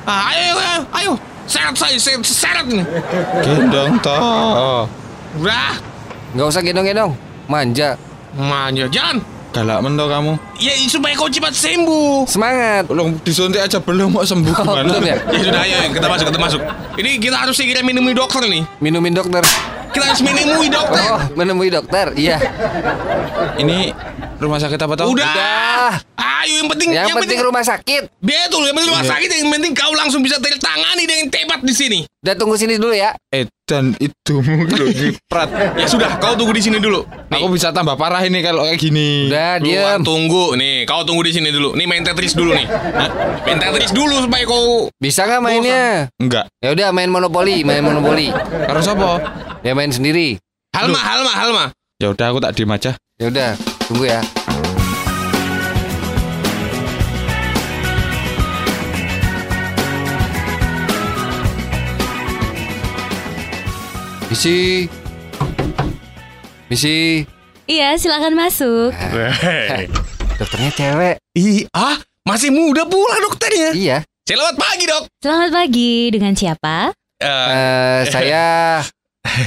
[0.04, 1.14] Ah, ayo ayo, ayo.
[1.44, 2.86] Seret saya, seret, seret nih.
[3.44, 4.88] Gendong toh.
[5.36, 5.76] Udah,
[6.34, 7.12] Nggak usah gendong-gendong.
[7.46, 8.00] Manja.
[8.34, 9.22] manja jalan.
[9.54, 10.34] Galak mentok kamu.
[10.58, 12.26] Ya supaya kau cepat sembuh.
[12.26, 12.90] Semangat.
[12.90, 14.82] Belum disuntik aja belum mau sembuh Oh, gimana?
[14.84, 15.16] belum ya?
[15.30, 16.62] Ya sudah, ayo, kita masuk, kita masuk.
[16.98, 18.66] Ini kita harus segera menemui dokter nih.
[18.82, 19.46] Minumin dokter.
[19.94, 21.06] Kita harus menemui dokter.
[21.06, 22.18] Oh, menemui dokter.
[22.18, 22.42] Iya.
[23.56, 23.94] Ini
[24.42, 25.14] rumah sakit apa tau?
[25.14, 25.22] Udah.
[25.24, 25.92] Udah.
[26.44, 28.04] Ayo yang penting, Yang penting rumah sakit.
[28.18, 29.12] Betul, yang penting rumah Iya.
[29.16, 32.00] sakit yang penting kau langsung bisa tertangani dengan tepat di sini.
[32.20, 33.14] Udah tunggu sini dulu ya.
[33.30, 34.38] Eh dan itu
[34.70, 35.50] lo nyiprat.
[35.74, 37.02] Ya sudah, kau tunggu di sini dulu.
[37.34, 39.34] Nih, Aku bisa tambah parah ini kalau kayak gini.
[39.34, 40.00] Udah Lu diam.
[40.06, 41.74] tunggu nih, kau tunggu di sini dulu.
[41.74, 42.70] Nih main Tetris dulu nih.
[42.70, 43.10] Hah?
[43.50, 46.08] Main Tetris dulu supaya kau Bisa nggak mainnya?
[46.22, 46.46] Enggak.
[46.62, 48.30] Ya udah main monopoli, main monopoli.
[48.70, 49.10] Karo siapa?
[49.66, 50.38] Ya main sendiri.
[50.70, 51.66] Halma, Halma, Halma.
[51.98, 52.94] Ya udah aku tak diem aja.
[53.18, 53.58] Ya udah,
[53.90, 54.22] tunggu ya.
[64.34, 64.90] Misi.
[66.66, 67.22] Misi.
[67.70, 68.90] Iya, silakan masuk.
[70.42, 71.16] Dokternya cewek.
[71.38, 73.78] Ih, ah, masih muda pula dokternya.
[73.78, 73.98] Iya.
[74.26, 75.06] Selamat pagi, Dok.
[75.22, 76.10] Selamat pagi.
[76.10, 76.90] Dengan siapa?
[77.22, 78.46] Eh, Eh, saya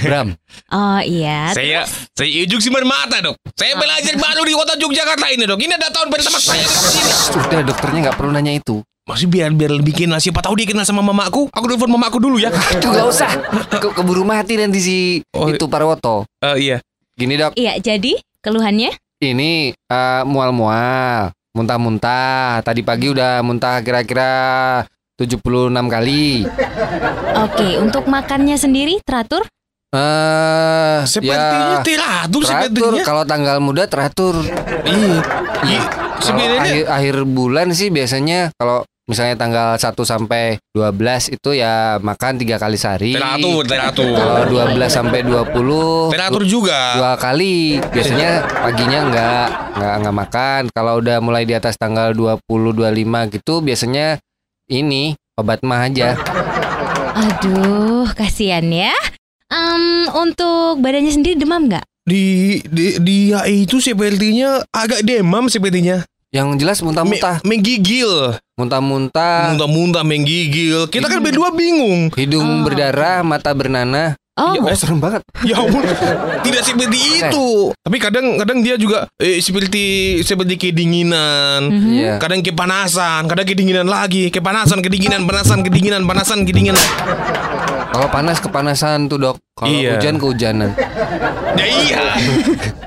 [0.07, 0.39] Bram.
[0.71, 1.51] Oh iya.
[1.51, 1.83] saya
[2.15, 3.35] saya Ijuk Simar Mata, Dok.
[3.59, 5.67] Saya belajar baru di kota Yogyakarta ini, Dok.
[5.67, 7.11] Ini ada tahun pertama saya di sini.
[7.35, 8.87] Sudah dokternya nggak perlu nanya itu.
[9.07, 11.47] Masih biar biar lebih kenal siapa tahu dia kenal sama mamaku.
[11.55, 12.51] Aku telepon mamaku dulu ya.
[12.75, 13.31] Aduh nggak usah.
[13.71, 14.99] Ke keburu mati nanti si
[15.31, 16.27] Oh, itu Parwoto.
[16.43, 16.77] Eh, iya.
[17.15, 18.93] Gini dok, Iya, jadi keluhannya?
[19.17, 22.61] ini eh, mual-mual, muntah-muntah.
[22.61, 24.83] Tadi pagi udah muntah kira-kira
[25.15, 25.41] 76
[25.87, 26.45] kali.
[27.41, 29.47] Oke, untuk makannya sendiri teratur?
[29.97, 32.91] Eh, Sepertinya ya, teratur teratur.
[32.91, 33.03] sepertinya.
[33.07, 34.35] Kalau tanggal muda teratur.
[34.83, 35.23] Iya.
[35.63, 35.83] Iya.
[36.19, 40.93] Sebenarnya akhir, akhir bulan sih biasanya kalau misalnya tanggal 1 sampai 12
[41.33, 43.15] itu ya makan tiga kali sehari.
[43.15, 44.13] teratur, teratur.
[44.13, 46.79] Kalau 12 sampai 20 Teratur juga.
[46.95, 52.43] dua kali biasanya paginya nggak nggak nggak makan kalau udah mulai di atas tanggal 20
[52.45, 52.91] 25
[53.33, 54.19] gitu biasanya
[54.67, 56.19] ini obat mah aja
[57.17, 58.93] Aduh, kasihan ya.
[59.47, 61.81] Em, untuk badannya sendiri demam nggak?
[62.03, 66.05] Di, di dia itu sepertinya agak demam sepertinya.
[66.29, 68.37] yang jelas Me- muntah-muntah menggigil.
[68.57, 70.89] Muntah-muntah Muntah-muntah menggigil.
[70.89, 72.09] Kita kan berdua bingung.
[72.17, 72.65] hidung Oh.
[72.65, 75.81] berdarah mata bernanah Oh, oh serem banget Ya ampun,
[76.45, 77.73] tidak seperti itu.
[77.73, 79.85] Tapi kadang-kadang dia juga eh, seperti
[80.21, 81.73] seperti kedinginan.
[81.73, 81.89] mhm.
[81.97, 82.13] Iya.
[82.21, 86.85] Kadang kepanasan, kadang kedinginan lagi, kepanasan, kedinginan, panasan, kedinginan, panasan, kedinginan.
[87.87, 89.97] kalau panas kepanasan tuh dok kalau Iya.
[89.97, 90.69] hujan kehujanan
[91.57, 92.03] Ya iya.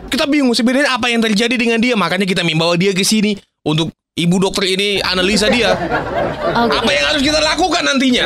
[0.06, 3.34] kita bingung sebenarnya apa yang terjadi dengan dia, makanya kita membawa dia ke sini
[3.66, 5.72] untuk ibu dokter ini analisa dia.
[6.52, 6.76] Oke.
[6.76, 8.26] Apa yang harus kita lakukan nantinya?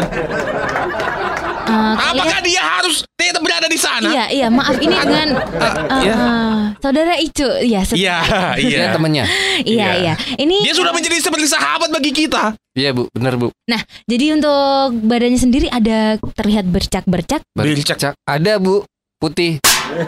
[1.63, 4.05] Eh, kalian- Apakah dia harus tetap berada di sana?
[4.05, 6.13] Iya, iya, maaf ini dengan eh, iya.
[6.13, 7.47] eh, saudara Icu.
[7.61, 8.17] Iya, se- Iya,
[8.57, 9.25] Dia iya.
[9.63, 10.13] iya, iya.
[10.35, 12.57] Ini Dia sudah menjadi seperti sahabat bagi kita.
[12.73, 14.57] iya bu bener bu Nah, jadi untuk
[15.05, 17.45] badannya sendiri ada terlihat bercak-bercak.
[17.53, 17.95] Bercak.
[17.95, 18.81] Cak, ada bu
[19.17, 19.61] putih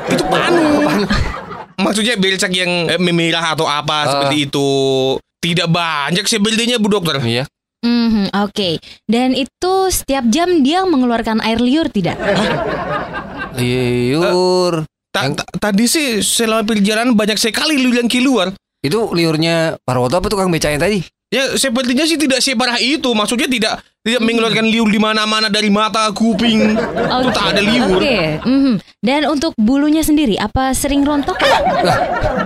[0.09, 0.83] Itu panu.
[1.77, 4.03] Maksudnya becak yang eh, memerah atau apa Ah.
[4.09, 4.69] seperti itu.
[5.45, 7.21] Tidak banyak sebenarnya Bu Dokter.
[7.21, 7.45] Iya.
[7.85, 12.17] Mhm, Oke, dan itu setiap jam dia mengeluarkan air liur tidak?
[13.61, 14.89] Liur.
[15.13, 18.51] Ta- Yang- ta- tadi sih selama perjalanan banyak sekali liur yang keluar.
[18.81, 21.01] Itu liurnya Parwoto apa tukang becanya tadi?
[21.33, 23.09] Ya sepertinya sih tidak separah itu.
[23.11, 26.77] Maksudnya tidak tidak mengeluarkan liur di mana-mana dari mata, kuping.
[26.77, 27.97] Itu tak ada liur.
[27.97, 28.75] Oke, mhm.
[29.01, 31.33] dan untuk bulunya sendiri apa sering rontok?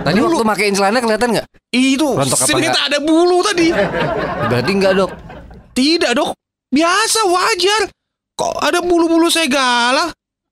[0.06, 1.46] Tadi waktu makein celana kelihatan nggak?
[1.70, 3.68] Itu Rontok apa tak ada bulu tadi.
[4.48, 5.10] Berarti nggak dok.
[5.76, 6.32] Tidak dok.
[6.72, 7.82] Biasa wajar.
[8.40, 10.08] Kok ada bulu-bulu segala?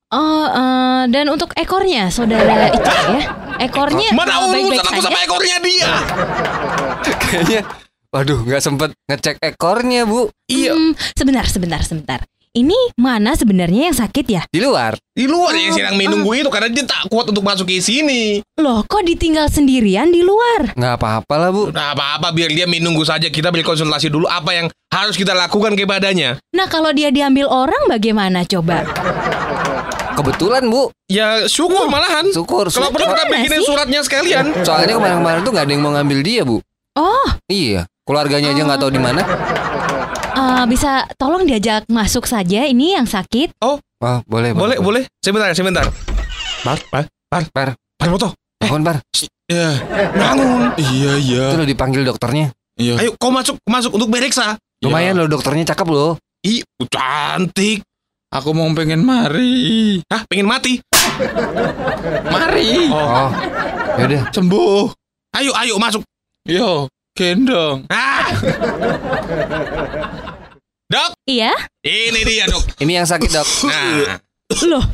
[0.08, 3.22] Oh, eh, dan untuk ekornya, saudara itu ya?
[3.60, 5.04] Ekornya Mana eh, urusan aku saja?
[5.08, 5.90] sama ekornya dia?
[7.04, 7.60] Kayaknya.
[8.08, 10.32] Waduh, nggak sempet ngecek ekornya bu.
[10.48, 10.72] Iya.
[10.72, 12.20] Hmm, sebentar, sebentar, sebentar.
[12.56, 14.42] Ini mana sebenarnya yang sakit ya?
[14.48, 14.96] Di luar.
[15.12, 18.40] Di luar yang Oh, sedang menunggu itu karena dia tak kuat untuk masuk ke sini.
[18.56, 20.72] Loh, kok ditinggal sendirian di luar?
[20.72, 21.68] Nggak apa-apa lah bu.
[21.68, 26.40] Nah, apa-apa biar dia menunggu saja kita berkonsultasi dulu apa yang harus kita lakukan kepadanya.
[26.56, 28.88] Nah, kalau dia diambil orang bagaimana coba?
[30.16, 30.88] Kebetulan bu.
[31.06, 32.24] Ya syukur malahan.
[32.32, 32.72] Syukur.
[32.72, 33.68] Kalau perlu kita bikinin sih?
[33.68, 34.44] suratnya sekalian.
[34.64, 36.58] Soalnya kemarin-kemarin tuh nggak ada yang mau ngambil dia bu.
[36.98, 37.86] Oh, Iya.
[38.08, 39.20] Keluarganya aja nggak tahu di mana.
[40.32, 43.60] eh, bisa tolong diajak masuk saja ini yang sakit?
[43.60, 45.02] Wah, boleh, Boleh, boleh.
[45.18, 45.84] Sebentar, sebentar.
[46.62, 47.68] Par, par, par, Par.
[47.74, 48.28] par foto.
[48.56, 48.96] Bangun, Par.
[49.44, 49.74] Ya.
[50.14, 50.72] Bangun.
[50.78, 51.44] Iya, iya.
[51.50, 52.54] Itu lo dipanggil dokternya.
[52.78, 52.94] Iya.
[52.96, 54.54] Ayo, kau masuk, masuk untuk beriksa.
[54.78, 56.14] Lumayan loh dokternya cakep loh.
[56.46, 57.82] Ih, cantik.
[58.30, 59.98] Aku mau pengen mari.
[60.06, 60.78] Hah, pengen mati?
[62.30, 62.86] Mari.
[62.92, 63.30] Oh.
[63.98, 64.22] Yaudah.
[64.30, 64.86] Sembuh.
[65.34, 66.06] Ayo, ayo masuk.
[66.46, 66.86] Yo,
[67.18, 67.82] gendong.
[67.90, 68.30] Ah.
[70.88, 71.52] Dok, Iya?
[71.82, 72.64] ini dia dok.
[72.78, 73.48] Ini yang sakit dok.
[73.68, 74.16] Nah,
[74.64, 74.84] Loh,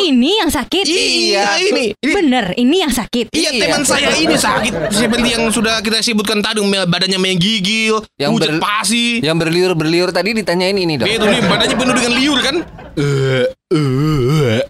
[0.00, 0.84] ini yang sakit?
[0.88, 1.92] iya ini.
[1.92, 3.28] ini Bener, ini yang sakit.
[3.28, 3.62] Iya, Iya.
[3.68, 8.62] teman saya ini sakit seperti yang sudah kita sebutkan tadi badannya menggigil, Yang pucat ber-
[8.62, 9.20] pasi.
[9.20, 11.04] Yang berliur berliur tadi ditanyain ini dok.
[11.04, 12.56] Itu nih badannya penuh dengan liur kan?
[12.96, 13.44] Eh,
[13.76, 14.62] eh.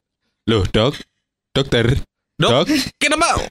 [0.47, 0.95] Loh, Dok.
[1.55, 1.87] Dokter.
[2.37, 2.67] Dok,
[2.99, 3.47] kenapa?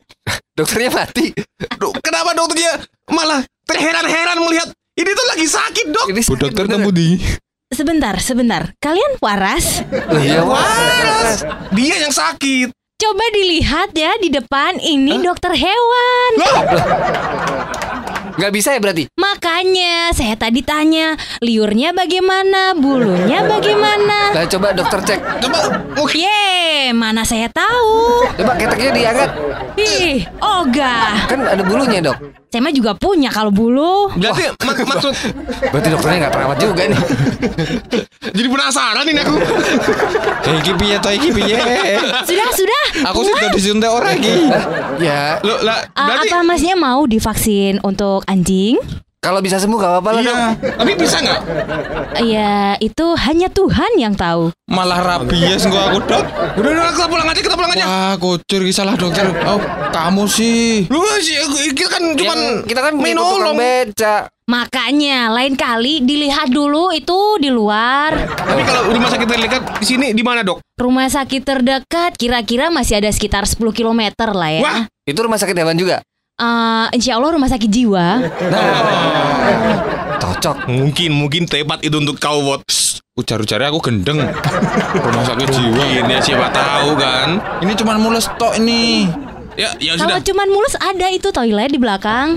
[0.51, 1.31] Dokternya mati.
[1.79, 6.07] Dok, kenapa dokternya malah terheran-heran melihat ini tuh lagi sakit dok?
[6.09, 7.09] Ini Bu sakit dokter kamu di.
[7.73, 8.71] Sebentar, sebentar.
[8.79, 9.83] Kalian waras?
[9.91, 12.71] Iya Waras, dia yang sakit.
[12.95, 16.31] Coba dilihat ya di depan ini dokter hewan.
[16.39, 16.57] Loh,
[18.35, 19.03] Nggak bisa ya berarti?
[19.15, 24.35] Makanya saya tadi tanya liurnya bagaimana, bulunya bagaimana.
[24.35, 25.19] Nah coba dokter cek.
[25.39, 25.57] coba
[25.93, 26.51] mungkin Ye,
[26.91, 28.27] mana saya tahu.
[28.33, 29.29] Coba keteknya diangkat.
[29.75, 31.15] Ih, ogah.
[31.25, 32.15] Kan ada bulunya dok.
[32.47, 34.07] Saya mah juga punya kalau bulu.
[34.15, 35.11] berarti mak- maksud
[35.71, 36.99] Berarti dokternya nggak terawat juga nih.
[38.35, 39.35] jadi penasaran ini aku.
[40.55, 41.57] Iki piye to iki piye?
[42.23, 42.83] Sudah, sudah.
[43.05, 44.33] Aku sih udah disuntik orang iki.
[44.97, 48.77] ya Lo lah Ah, berarti apa masnya mau divaksin untuk anjing?
[49.25, 50.35] kalau bisa sembuh gak apa-apa lah dok.
[50.37, 50.47] iya.
[50.77, 51.39] Tapi bisa nggak?
[52.21, 54.53] Ya, itu hanya Tuhan yang tahu.
[54.69, 56.25] Malah rabies kok aku, Dok.
[56.61, 57.85] Udah udah kita pulang aja kita pulang aja.
[57.89, 59.25] Wah, kucur iki salah dokter.
[59.49, 59.57] Oh,
[59.89, 60.85] kamu sih.
[60.93, 61.41] Lu sih
[61.73, 63.57] kita kan cuman Yang kita kan nolong.
[63.57, 64.29] beca.
[64.45, 68.13] Makanya lain kali dilihat dulu itu di luar.
[68.29, 70.61] Tapi kalau rumah sakit terdekat di sini di mana dok?
[70.77, 74.61] Rumah sakit terdekat kira-kira masih ada sekitar 10 km lah ya.
[74.61, 74.81] Wah.
[75.01, 76.05] Itu rumah sakit hewan juga.
[76.35, 78.19] Eh, insya Allah rumah sakit jiwa.
[80.21, 80.67] Cocok.
[80.67, 82.59] Mungkin mungkin tepat itu untuk kau bot.
[83.15, 84.19] Ujar-ujarnya aku gendeng.
[84.91, 85.83] Rumah sakit jiwa.
[86.03, 87.39] Ya siapa tahu kan.
[87.63, 89.07] Ini cuman mules tok ini.
[89.55, 90.27] Ya ya Kalau sudah.
[90.27, 92.35] cuman mulus ada itu toilet di belakang.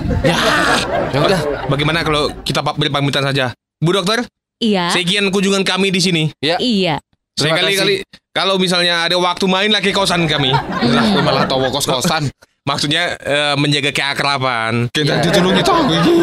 [1.10, 1.66] Ya udah.
[1.66, 3.50] Bagaimana kalau kita pamitan saja?
[3.82, 4.22] Bu dokter,
[4.62, 4.94] Iya.
[4.94, 6.30] sekian kunjungan kami di sini.
[6.38, 6.54] Ya.
[6.62, 7.02] Iya.
[7.34, 10.54] Sekali-kali kalau misalnya ada waktu main lagi kosan kami.
[10.54, 12.30] Lah, malah tawa kos-kosan.
[12.68, 14.92] Maksudnya eh, menjaga keakraban.
[14.92, 16.16] Kita ditulungi aku iki.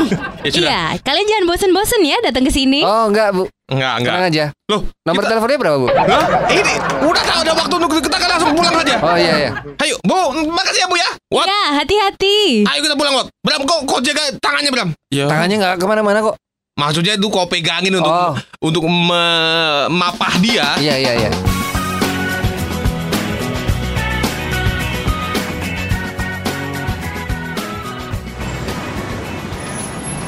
[0.45, 0.69] Ya sudah.
[0.69, 2.85] Iya, kalian jangan bosen-bosen ya datang ke sini.
[2.85, 3.49] Oh enggak bu.
[3.65, 4.13] Enggak, enggak.
[4.13, 4.45] Tenang aja.
[4.69, 5.87] Loh, Nomor kita- teleponnya berapa bu?
[5.89, 8.95] Loh, ini udah tahu ada waktu untuk kita kan langsung pulang aja.
[9.01, 9.51] Oh iya iya.
[9.81, 11.09] Ayo, Bu, makasih ya Bu ya.
[11.33, 11.49] What?
[11.49, 12.37] Iya, hati-hati.
[12.63, 13.27] Ayo kita pulang, Wat.
[13.41, 14.89] Bram, kok kok jaga tangannya, Bram?
[15.09, 15.25] Ya.
[15.25, 16.37] Tangannya nggak ke mana-mana kok.
[16.75, 18.35] Maksudnya itu kau pegangin untuk Oh.
[18.61, 20.77] untuk me- mapah dia.
[20.77, 21.29] Iya iya iya.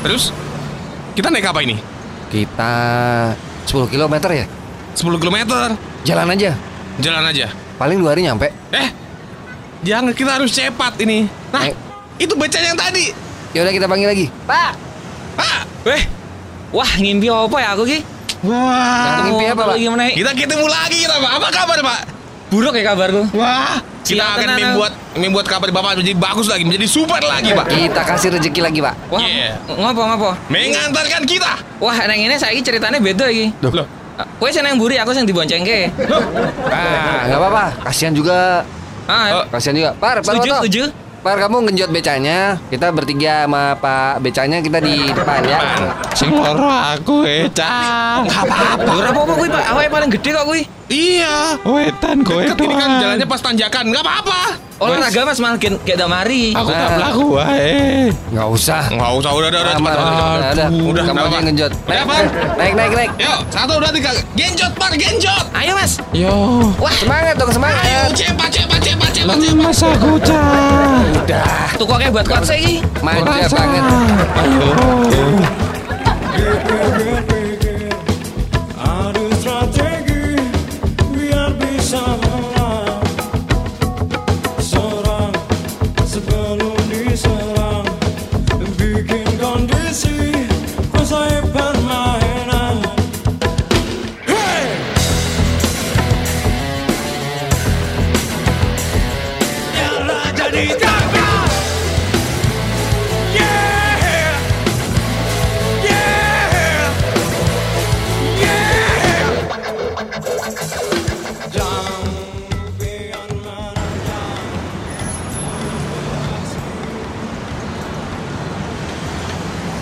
[0.08, 0.32] Terus
[1.20, 1.76] kita naik apa ini?
[2.32, 2.72] Kita
[3.68, 4.48] 10 km ya.
[4.96, 5.38] 10 km.
[6.08, 6.56] Jalan aja.
[7.04, 7.52] Jalan aja.
[7.76, 8.48] Paling dua hari nyampe.
[8.72, 8.88] Eh,
[9.84, 11.28] jangan kita harus cepat ini.
[11.52, 11.76] Nah, Eh.
[12.24, 13.12] itu beca yang tadi.
[13.52, 14.26] Ya udah kita panggil lagi.
[14.48, 14.80] Pak.
[15.36, 16.04] Pak, Weh,
[16.72, 18.00] wah ngimpi apa ya aku ki?
[18.48, 19.78] wah, Ngimpi apa, Pak?
[19.78, 20.08] Gimana?
[20.10, 21.32] kita ketemu lagi kita, Pak.
[21.36, 22.00] Apa kabar, Pak?
[22.48, 23.28] Buruk ya kabarku.
[23.36, 27.66] Wah, kita Siap, akan membuat membuat kabar Bapak menjadi bagus lagi, menjadi super lagi, Pak.
[27.68, 28.96] Kita kasih rezeki lagi, Pak.
[29.12, 29.60] Wah, Iya.
[29.68, 30.30] ngopo ngopo.
[30.48, 31.54] Mengantarkan kita.
[31.84, 33.52] Wah, neng ini saya ceritanya beda iki.
[33.62, 33.88] Loh,
[34.42, 35.94] Kowe sing nang mburi, aku sing diboncengke.
[36.74, 37.66] Ah, nggak apa-apa.
[37.86, 38.66] Kasihan juga.
[39.06, 39.92] Ah, Kasihan juga.
[40.02, 40.84] Par, Par setuju, setuju.
[41.22, 42.58] Par, kamu ngenjot becanya.
[42.74, 45.60] Kita bertiga sama Pak becanya kita di depan ya.
[46.18, 48.26] Sing aku Eca.
[48.26, 48.90] Enggak apa-apa.
[48.90, 49.64] Lho, ora apa-apa kuwi, Pak.
[49.76, 50.62] Awake paling gede kok kuwi.
[50.88, 51.60] Iya.
[51.68, 54.42] Wetan kowe Deket ini kan jalannya pas tanjakan, enggak apa-apa.
[54.78, 56.54] Olahraga Mas malah kayak damari.
[56.54, 56.78] Aku Nah.
[56.78, 58.14] tak mlaku wae.
[58.30, 58.84] Nggak usah.
[58.94, 60.06] Enggak usah, udah, udah, udah, cepat, udah,
[60.54, 60.68] udah.
[60.70, 61.66] Udah, Kamu nggak aja.
[61.66, 62.26] Ya, Naik, Par.
[62.62, 63.12] naik, naik, naik.
[63.18, 64.12] Yuk, satu, dua, tiga.
[64.38, 65.44] Genjot, Par, genjot.
[65.58, 65.98] Ayo, Mas.
[66.14, 66.36] Yo.
[67.02, 67.82] Semangat dong, semangat.
[67.84, 69.36] Ayo, cepat, cepat, cepat, cepat, cepat.
[69.42, 71.74] Lemas aku Cah.
[71.76, 72.78] Tukoknya buat kuat saya iki.
[73.02, 73.84] Manja banget.
[74.38, 74.72] Adu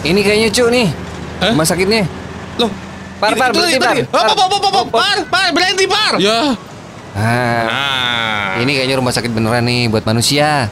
[0.05, 0.87] Ini kayaknya cu nih.
[1.35, 1.51] Hah?
[1.51, 2.03] Rumah sakitnya.
[2.55, 2.69] Loh,
[3.15, 3.95] Par, par, berhenti, par.
[4.05, 6.13] Par, par, par, par, par, berhenti, par.
[6.17, 6.53] Ya.
[7.11, 10.67] Nah, Nah, ini kayaknya rumah sakit beneran nih buat manusia.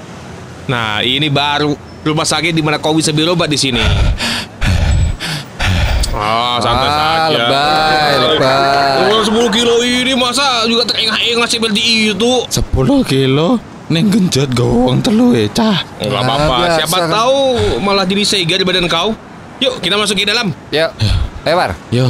[0.64, 3.80] nah ini baru rumah sakit di mana kau bisa berobat di sini.
[6.14, 7.32] Ah, santai Ah, saja.
[7.34, 8.96] lebay, lebay.
[9.10, 12.34] Oh, 10 kilo ini masa juga terengah-engah seperti itu?
[12.46, 12.62] 10
[13.04, 15.84] kilo Neng genjot gawang telu Eca.
[16.00, 17.10] Enggak Ya, apa-apa, biasa siapa kan.
[17.12, 17.40] tahu
[17.80, 19.12] malah jadi sega di badan kau.
[19.60, 20.56] Yuk, kita masuk ke dalam.
[20.70, 20.92] Yuk.
[21.44, 21.76] Lewar.
[21.90, 22.08] Yo.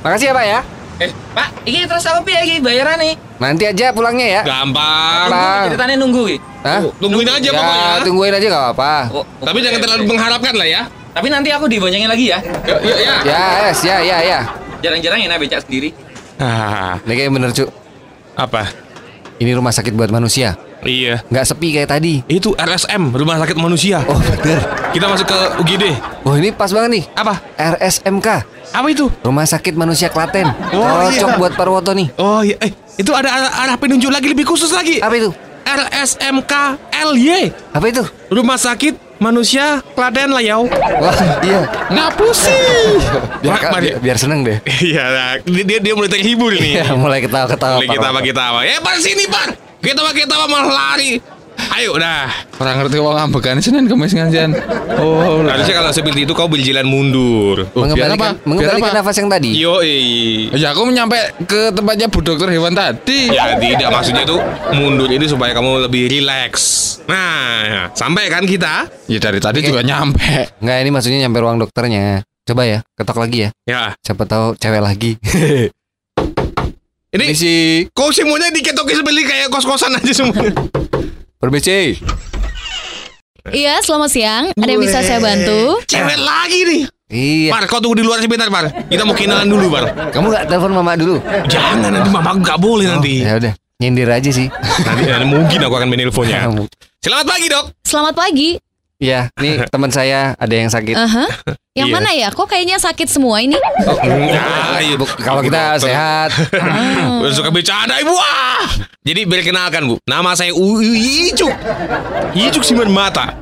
[0.00, 0.60] Makasih ya, Pak ya.
[0.96, 3.14] Eh, Pak, iki terus apa piye iki bayaran nih?
[3.36, 4.42] Nanti aja pulangnya ya.
[4.42, 5.28] Gampang.
[5.28, 5.62] Bang.
[5.68, 6.38] Ceritanya nunggu iki.
[6.64, 6.80] Hah?
[6.96, 7.88] Tungguin aja Ya, pokoknya.
[8.02, 8.94] tungguin aja gak apa-apa.
[9.12, 10.82] Oh, Tapi jangan terlalu mengharapkan lah ya.
[11.12, 12.40] Tapi nanti aku diboncengin lagi ya.
[12.40, 13.14] Yuk, yuk, ya.
[13.22, 14.38] Ya, yes, ya, ya, ya.
[14.80, 15.92] Jarang-jarang ya becak sendiri.
[16.36, 17.68] Ah, Ini kayak bener, Cuk.
[18.34, 18.68] apa?
[19.36, 20.56] Ini rumah sakit buat manusia.
[20.86, 21.20] Iya.
[21.28, 22.24] Nggak sepi kayak tadi.
[22.30, 24.00] Itu RSM, Rumah Sakit Manusia.
[24.06, 24.60] Oh, bener.
[24.94, 25.84] Kita masuk ke UGD.
[26.22, 27.04] Oh, ini pas banget nih.
[27.16, 27.34] Apa?
[27.58, 28.28] RSMK.
[28.70, 29.10] Apa itu?
[29.24, 30.46] Rumah Sakit Manusia Klaten.
[30.72, 31.38] Oh, Cocok iya.
[31.40, 32.08] buat Parwoto nih.
[32.20, 35.02] Oh iya, eh itu ada arah, arah penunjuk lagi lebih khusus lagi.
[35.02, 35.30] Apa itu?
[35.66, 36.52] RSMK
[36.94, 37.50] LY.
[37.74, 38.02] Apa itu?
[38.30, 40.68] Rumah Sakit Manusia Klaten Layau.
[41.00, 41.64] Wah, iya.
[41.88, 43.00] Ngapu sih.
[43.46, 44.58] Biar, biar, biar seneng deh.
[44.82, 46.82] Iya, nah, dia, dia mulai terhibur nih.
[46.82, 47.80] Iya, mulai ketawa-ketawa.
[47.80, 48.60] Mulai kita apa?
[48.66, 49.54] Eh, par sini, par.
[49.80, 51.35] Kita apa malah lari.
[51.76, 52.28] Ayo, dah.
[52.56, 54.56] Orang ngerti wong ambekan Senin Kamis ngajian.
[54.96, 55.44] Oh.
[55.44, 57.68] Harusnya kalau seperti itu kau berjalan mundur.
[57.76, 58.28] Oh, Mengembalikan, apa?
[58.48, 58.98] mengembalikan Biar apa?
[59.04, 59.50] nafas yang tadi.
[59.52, 59.74] Yo,
[60.56, 63.28] Ya aku nyampe ke tempatnya Bu Dokter Hewan tadi.
[63.28, 64.40] Ya tidak maksudnya tuh
[64.72, 66.96] mundur ini supaya kamu lebih rileks.
[67.06, 68.88] Nah, sampai kan kita?
[69.06, 70.56] Ya dari tadi juga nyampe.
[70.60, 72.24] Nggak, ini maksudnya nyampe ruang dokternya.
[72.46, 73.50] Coba ya, ketok lagi ya.
[73.66, 75.18] Ya, Siapa tahu cewek lagi.
[77.16, 80.52] ini sih kau semuanya diketokin seperti kayak kos-kosan aja semuanya.
[81.36, 82.00] Permisi.
[83.52, 84.44] Iya, selamat siang.
[84.56, 85.84] Ada yang bisa saya bantu?
[85.84, 86.82] Cewek lagi nih.
[87.12, 87.50] Iya.
[87.52, 88.72] Par, kau tunggu di luar sebentar, Par.
[88.88, 89.84] Kita mau kenalan dulu, Par.
[90.16, 91.20] Kamu nggak telepon mama dulu?
[91.44, 93.20] Jangan nanti mama nggak boleh nanti.
[93.20, 94.48] Ya udah, nyindir aja sih.
[94.80, 96.48] Nanti, nanti mungkin aku akan menelponnya.
[97.04, 97.64] Selamat pagi, Dok.
[97.84, 98.48] Selamat pagi.
[98.96, 100.96] Iya, nih teman saya ada yang sakit.
[100.96, 101.28] Aha.
[101.76, 101.96] Yang Iya.
[102.00, 102.28] mana ya?
[102.32, 103.52] Kok kayaknya sakit semua ini?
[103.52, 104.96] Nah, iya.
[104.96, 105.92] Bu, kalau kita Dokter.
[105.92, 106.30] sehat.
[107.20, 108.64] Udah suka bercanda ibu ah.
[109.04, 111.52] Jadi perkenalkan bu, nama saya Icuk.
[112.32, 113.36] Icuk Siman Mata.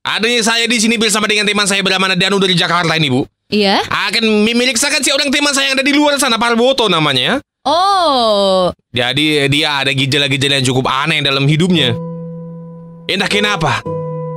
[0.00, 3.28] Adanya saya di sini bersama dengan teman saya bernama Danu dari Jakarta ini bu.
[3.52, 3.84] Iya.
[3.84, 7.44] Akan memeriksakan si orang teman saya yang ada di luar sana Parboto namanya.
[7.64, 11.96] Oh, Jadi dia ada gejala-gejala yang cukup aneh dalam hidupnya.
[13.08, 13.80] Entah kenapa.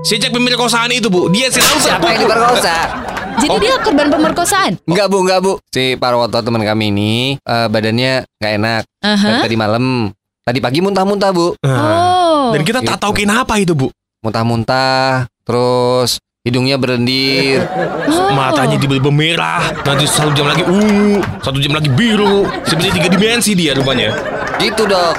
[0.07, 2.75] Sejak pemerkosaan itu bu, dia selalu Siapa yang diperkosa?
[3.43, 4.71] jadi dia korban pemerkosaan?
[4.87, 5.59] Enggak bu, enggak bu.
[5.67, 8.83] Si Parwoto teman kami ini eh, badannya nggak enak.
[9.03, 9.27] Aha.
[9.27, 10.07] Dari Tadi malam,
[10.47, 11.59] tadi pagi muntah-muntah bu.
[11.59, 12.15] Nah,
[12.47, 12.55] Oh.
[12.55, 13.91] Dan kita tak tahu kenapa itu bu.
[14.23, 17.67] Muntah-muntah, terus hidungnya berlendir.
[18.07, 18.31] Oh.
[18.31, 23.51] Matanya tiba-tiba merah, nanti satu jam lagi ungu, satu jam lagi biru, seperti tiga dimensi
[23.51, 24.15] dia rupanya.
[24.63, 25.15] Gitu dok.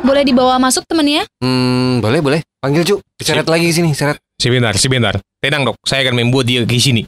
[0.00, 1.28] Boleh dibawa masuk temennya?
[1.44, 2.40] Hmm, boleh boleh.
[2.64, 2.96] Panggil cu.
[3.20, 4.16] Seret lagi ke sini, seret.
[4.40, 5.14] Sebentar, sebentar.
[5.36, 7.04] Tenang dok, saya akan membuat dia ke sini.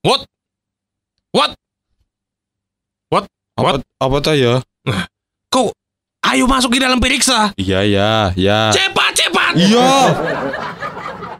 [0.00, 0.24] What?
[1.30, 1.52] What?
[3.52, 4.64] Apa, apa tuh ya?
[5.52, 5.68] Kau
[6.22, 7.52] Ayo masuk di dalam periksa.
[7.60, 8.72] Iya ya, ya.
[8.72, 9.52] Cepat, cepat.
[9.52, 9.92] Iya.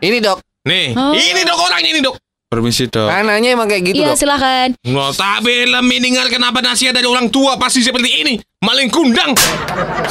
[0.02, 1.16] Ini dok, Nih, Oh.
[1.16, 2.20] ini dok orangnya ini dok.
[2.52, 3.08] Permisi dok.
[3.08, 4.18] anaknya emang kayak gitu Iya dok.
[4.20, 4.68] silakan.
[4.84, 8.34] Notabene mendengar kenapa nasihat dari orang tua pasti seperti ini.
[8.60, 9.32] Maling kundang.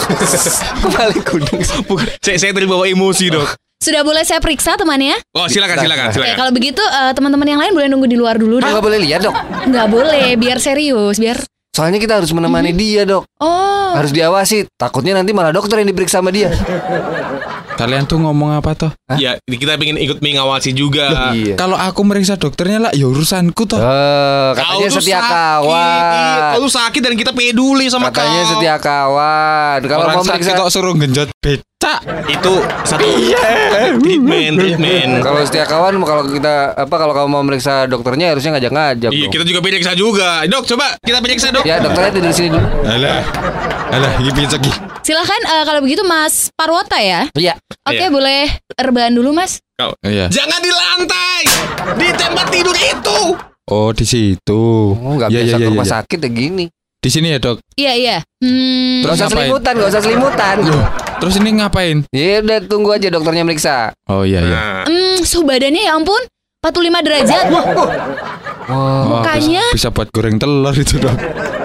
[0.81, 1.61] Kembali kuning.
[1.85, 3.45] Bukan, saya, saya terbawa emosi dok.
[3.81, 5.17] Sudah boleh saya periksa temannya?
[5.33, 6.37] Oh silakan, silakan, Oke, silakan.
[6.37, 8.83] kalau begitu eh, teman-teman yang lain boleh nunggu di luar dulu Nggak dok.
[8.83, 9.33] boleh lihat dok.
[9.65, 11.41] Nggak boleh, biar serius, biar.
[11.71, 13.25] Soalnya kita harus menemani dia dok.
[13.39, 14.69] Oh, Harus diawasi.
[14.71, 16.51] Takutnya nanti malah dokter yang diperiksa sama dia.
[17.73, 18.91] Kalian tuh ngomong apa toh?
[19.15, 21.31] Ya, kita pengen ikut mengawasi juga.
[21.33, 21.55] Iya.
[21.55, 23.79] Kalau aku meriksa dokternya lah, ya urusanku toh.
[23.79, 25.31] Eh, katanya tuh setia sakit.
[25.31, 26.03] kawan.
[26.05, 28.51] Iya, Kau tuh sakit dan kita peduli sama Katanya kau.
[28.53, 29.79] setia kawan.
[29.81, 31.31] Kalau mau meriksa kok suruh genjot
[31.81, 31.99] becak.
[32.29, 32.53] Itu
[32.85, 33.01] satu
[33.97, 35.09] treatment, treatment.
[35.25, 39.09] kalau setia kawan kalau kita apa kalau kamu mau meriksa dokternya harusnya ngajak-ngajak.
[39.09, 39.33] Iya, dong.
[39.33, 40.45] kita juga periksa juga.
[40.45, 41.65] Dok, coba kita periksa dok.
[41.65, 42.67] Ya dokternya tidur di sini dulu.
[42.85, 43.21] Alah.
[43.91, 44.75] Alah, ini becak ih.
[45.01, 47.25] silakan eh, kalau begitu Mas Parwota ya.
[47.33, 47.57] Iya.
[47.83, 48.13] Oke, Iya.
[48.13, 48.41] boleh
[48.77, 49.57] rebahan dulu Mas.
[49.75, 49.97] Kau.
[50.05, 50.29] Iya.
[50.29, 51.41] Jangan di lantai,
[51.97, 53.19] di tempat tidur itu.
[53.67, 54.93] Oh, di situ.
[54.95, 55.93] Oh, nggak Iya, biasa iya, ke iya, rumah iya.
[55.97, 56.65] sakit ya gini.
[57.01, 57.57] Di sini ya, Dok.
[57.73, 58.17] Iya iya.
[58.37, 59.33] Hmm, Gak Terus usah ngapain?
[59.41, 60.55] selimutan, gak usah selimutan.
[60.61, 60.85] Loh,
[61.17, 61.97] terus ini ngapain?
[62.13, 63.89] Ya udah tunggu aja dokternya meriksa.
[64.05, 64.53] Oh iya iya.
[64.53, 66.21] Nah, hmm, suhu badannya ya ampun
[66.61, 67.45] 45 derajat.
[67.49, 67.65] Wah,
[68.69, 71.15] Wah, Mukanya bisa, bisa buat goreng telur itu, Dok.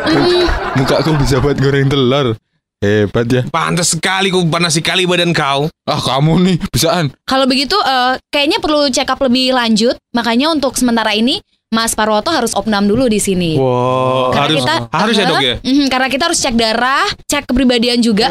[0.09, 0.45] mm,
[0.75, 2.33] Mukaku bisa buat goreng telur.
[2.77, 3.43] Hebat ya.
[3.49, 5.69] pantas sekali kau panas sekali badan kau.
[5.85, 7.09] Ah, kamu nih bisaan.
[7.25, 9.97] kalau begitu eh, kayaknya perlu check up lebih lanjut.
[10.13, 13.59] Makanya untuk sementara ini Mas Parwoto harus opnam dulu di sini.
[13.59, 15.55] Wow, Karena harus kita harus ya dok ya.
[15.59, 18.31] mhm, karena kita harus cek darah, cek kepribadian juga.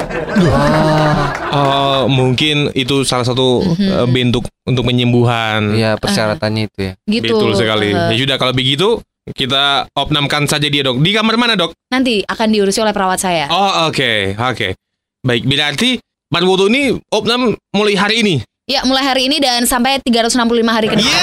[1.51, 5.75] Oh, mungkin itu salah satu eh, bentuk untuk penyembuhan.
[5.75, 6.93] Iya persyaratannya itu ya.
[7.03, 7.27] Gitu.
[7.27, 7.91] Betul sekali.
[7.91, 11.03] Eh, Ya sudah kalau begitu kita opnamkan saja dia dok.
[11.03, 11.75] Di kamar mana dok?
[11.91, 13.51] nanti akan diurusi oleh perawat saya.
[13.51, 14.79] Oh oke oke.
[15.21, 15.99] Baik berarti
[16.31, 18.35] Parwoto ini opnam mulai hari ini.
[18.65, 21.13] Ya, mulai hari ini dan sampai 365 hari ke depan.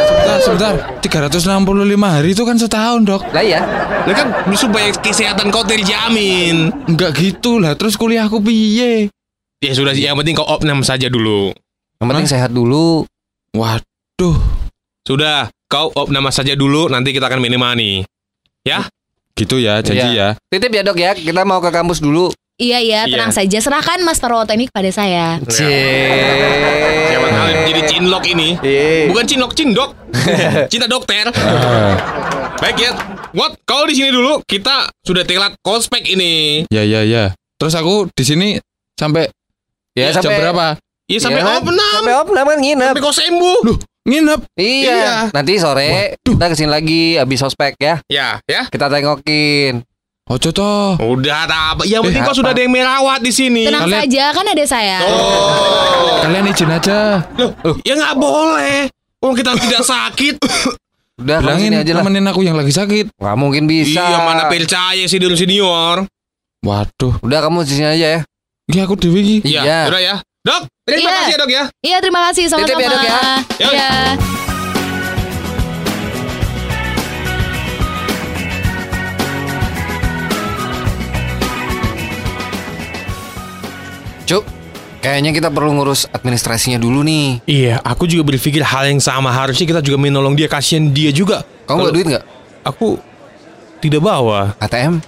[0.00, 0.74] Sebentar, sebentar.
[1.02, 1.60] 365
[2.06, 3.22] hari itu kan setahun, Dok.
[3.34, 3.60] Lah ya.
[4.06, 6.72] Nah kan supaya kesehatan kau terjamin.
[6.88, 7.76] Enggak gitu lah.
[7.76, 9.12] Terus kuliahku piye?
[9.60, 11.52] Ya sudah yang penting kau opnam saja dulu.
[12.00, 13.04] Yang penting sehat dulu.
[13.52, 14.38] Waduh.
[15.04, 18.06] Sudah, kau opnam saja dulu nanti kita akan menemani.
[18.64, 18.88] Ya?
[19.36, 20.36] Gitu ya, janji Iya.
[20.36, 20.48] ya.
[20.52, 21.12] Titip ya dok ya.
[21.16, 22.32] Kita mau ke kampus dulu.
[22.60, 23.56] Iya, iya, tenang saja.
[23.56, 25.40] Serahkan Mas Parwoto ini kepada saya.
[25.48, 28.48] Siapa tahu jadi cinlok ini.
[29.08, 29.90] Bukan cinlok, cindok.
[30.70, 31.32] Cinta dokter.
[31.32, 31.96] Ah,
[32.60, 32.92] Baik ya.
[33.32, 33.56] What?
[33.64, 34.44] Kau di sini dulu.
[34.44, 36.66] Kita sudah telat kospek ini.
[36.68, 37.32] ya ya ya.
[37.56, 38.48] Terus aku di sini
[38.92, 39.28] sampai
[39.90, 40.66] Ya, jam sampai- berapa?
[41.06, 41.92] Iya sampai Iya, opnam.
[41.96, 42.86] Sampai opnam kan nginep.
[42.86, 43.58] Sampai kau sembuh.
[43.64, 44.40] Loh, nginep.
[44.54, 44.92] Iya.
[44.92, 45.14] Iya.
[45.30, 47.98] Nanti sore kita ke sini lagi habis ospek ya.
[48.06, 48.68] Ya, ya.
[48.68, 49.82] Kita tengokin.
[50.30, 50.94] Ojo toh.
[50.96, 51.82] Udah tak apa.
[51.82, 53.66] Yang penting Eh, kau sudah ada yang merawat di sini.
[53.66, 54.98] Tenang Kalian- saja, kan ada saya.
[55.02, 56.22] Oh.
[56.22, 56.98] Kalian izin aja.
[57.34, 57.50] Loh,
[57.82, 58.86] ya nggak boleh.
[59.18, 60.38] Oh kita tidak sakit.
[61.18, 62.00] Udah Bilangin aja lah.
[62.00, 63.10] temenin aku yang lagi sakit.
[63.12, 64.00] Nggak mungkin bisa.
[64.00, 66.06] Iya mana percaya senior senior.
[66.62, 67.18] Waduh.
[67.20, 68.20] Udah kamu di sini aja ya.
[68.64, 69.42] Ini aku dewi.
[69.42, 69.60] Iya.
[69.60, 69.80] Iya.
[69.90, 70.14] Udah ya.
[70.40, 71.16] Dok, terima Iya.
[71.18, 71.64] kasih ya dok ya.
[71.82, 72.64] Iya, terima kasih sama-sama.
[72.64, 73.12] Titip ya, Dok, ya.
[73.58, 73.68] Ya.
[73.68, 73.90] Iya.
[85.10, 87.42] Kayaknya kita perlu ngurus administrasinya dulu nih.
[87.42, 89.34] Iya, aku juga berpikir hal yang sama.
[89.34, 91.42] Harusnya kita juga menolong dia, kasihan dia juga.
[91.66, 92.24] Kamu bawa duit nggak?
[92.62, 92.94] Aku
[93.82, 95.02] tidak bawa, ATM,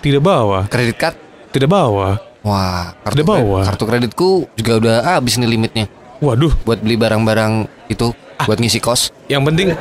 [0.00, 1.16] tidak bawa, kredit card.
[1.52, 2.16] tidak bawa.
[2.40, 3.44] Wah, kartu, Udah bawa.
[3.60, 5.84] kredit- kartu kreditku juga udah habis nih limitnya.
[6.16, 7.52] Waduh, Buat beli barang-barang
[7.86, 8.48] itu, Ah.
[8.48, 9.12] buat ngisi kos.
[9.28, 9.76] yang penting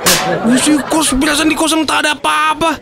[0.46, 2.76] ngisi kos belasan di kosan tak ada apa-apa.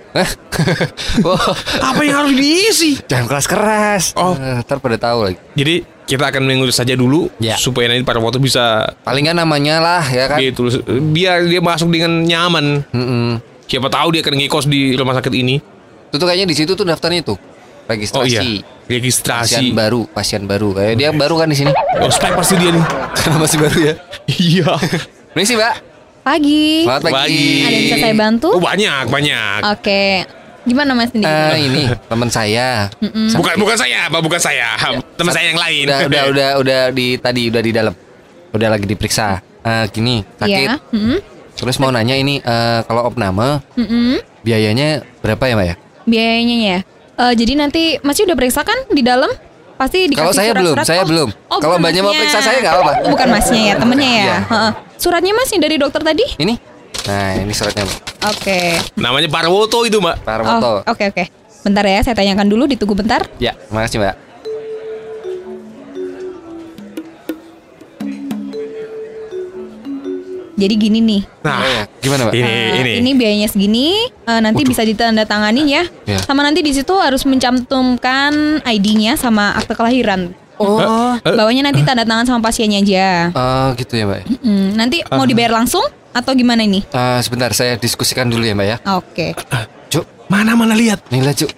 [1.21, 1.53] Wah,
[1.93, 2.97] Apa yang harus diisi?
[3.05, 4.17] jangan keras-keras.
[4.17, 4.33] Oh.
[4.33, 5.37] Eh, ntar pada tahu lagi.
[5.53, 5.75] Jadi
[6.09, 7.53] kita akan mengurus saja dulu Ya.
[7.53, 10.41] supaya nanti pada waktu bisa Paling nggak namanya lah ya kan.
[10.41, 10.73] gitu
[11.13, 12.81] biar dia masuk dengan nyaman.
[12.89, 13.37] Mm-mm.
[13.63, 15.61] Siapa tahu dia akan ngekos di rumah sakit ini.
[16.09, 17.37] Itu tuh kayaknya di situ tuh daftarnya tuh.
[17.37, 18.29] Oh Registrasi.
[18.29, 19.65] iya, Pasien registrasi.
[19.71, 20.73] baru, pasien baru.
[20.73, 21.73] Kayak dia baru kan di sini.
[21.99, 22.85] Ospek pasti dia nih.
[23.13, 23.93] Karena masih baru ya.
[24.27, 24.71] Iya.
[25.33, 25.75] Ini sih, Mbak.
[26.19, 26.65] Pagi.
[26.85, 27.13] Selamat pagi.
[27.15, 27.45] Pagi.
[27.59, 28.47] Ada yang bisa saya bantu?
[28.51, 29.59] Oh, banyak, banyak.
[29.73, 30.05] Oke.
[30.69, 31.25] Gimana Mas ini?
[31.25, 32.93] Eh, ini teman saya.
[33.01, 34.77] Bukan bukan saya, Pak, bukan saya.
[35.17, 35.83] Teman saya yang lain.
[35.83, 37.93] Udah, udah, udah, udah di tadi udah di dalam.
[38.49, 39.41] Udah lagi diperiksa.
[39.59, 40.69] Eh, gini, sakit.
[40.69, 40.77] Iya.
[40.93, 41.17] Mm-mm.
[41.51, 44.21] Terus mau nanya ini eh, kalau opname Mm-mm.
[44.39, 45.75] biayanya berapa ya, Mbak ya?
[46.05, 46.79] Biayanya ya.
[47.19, 49.27] Eh, jadi nanti masih udah periksa kan di dalam?
[49.75, 51.29] Pasti dikasih Kalau saya belum, saya Oh, belum.
[51.47, 52.93] oh, Kalau mbaknya mau periksa saya nggak apa-apa.
[52.99, 54.37] Oh, bukan masnya ya, temennya ya.
[54.43, 54.71] Heeh.
[54.99, 56.25] Suratnya mas yang dari dokter tadi?
[56.35, 56.55] Ini.
[57.09, 57.99] Nah, ini suratnya, Mbak.
[58.29, 58.59] Oke.
[58.93, 60.15] Namanya Parwoto itu, Mbak.
[60.21, 60.71] Pak Oh, Armoto.
[60.85, 61.23] Oke oke.
[61.65, 63.25] Bentar ya, saya tanyakan dulu, ditunggu bentar.
[63.41, 64.15] Ya, makasih Mbak.
[70.59, 71.83] Jadi gini nih, Nah, Oh, ya.
[72.03, 72.33] Gimana Mbak?
[72.35, 72.91] ini eh, ini.
[72.99, 75.87] ini biayanya segini, eh, nanti bisa ditandatangani ya.
[76.03, 76.19] Ya.
[76.19, 80.35] Sama nanti di situ harus mencantumkan ID-nya sama akte kelahiran.
[80.59, 83.31] Oh, Bawahnya nanti tanda tangan sama pasiennya aja.
[83.31, 84.21] oh gitu ya Mbak.
[84.43, 86.81] Hmm, nanti mau dibayar langsung atau gimana ini?
[86.85, 88.77] Eh, sebentar saya diskusikan dulu ya Mbak ya.
[88.93, 89.27] Oke.
[89.91, 91.01] Cuk, Mana mana lihat.
[91.09, 91.49] nih lah Cuk.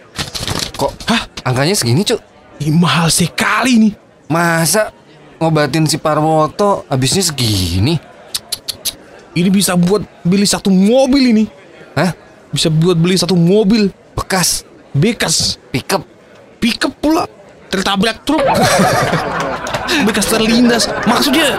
[0.75, 1.23] Kok Hah?
[1.43, 2.19] angkanya segini Cuk?
[2.59, 3.93] Ini mahal sekali nih.
[4.27, 4.93] Masa
[5.37, 7.99] ngobatin si Parwoto habisnya segini?
[9.31, 11.43] Ini bisa buat beli satu mobil ini.
[11.95, 12.11] Hah?
[12.51, 16.03] Bisa buat beli satu mobil Bekas bekas pickup.
[16.59, 17.23] pickup pula
[17.67, 18.43] tertabrak truk.
[20.07, 20.83] bekas terlindas.
[21.03, 21.55] Maksudnya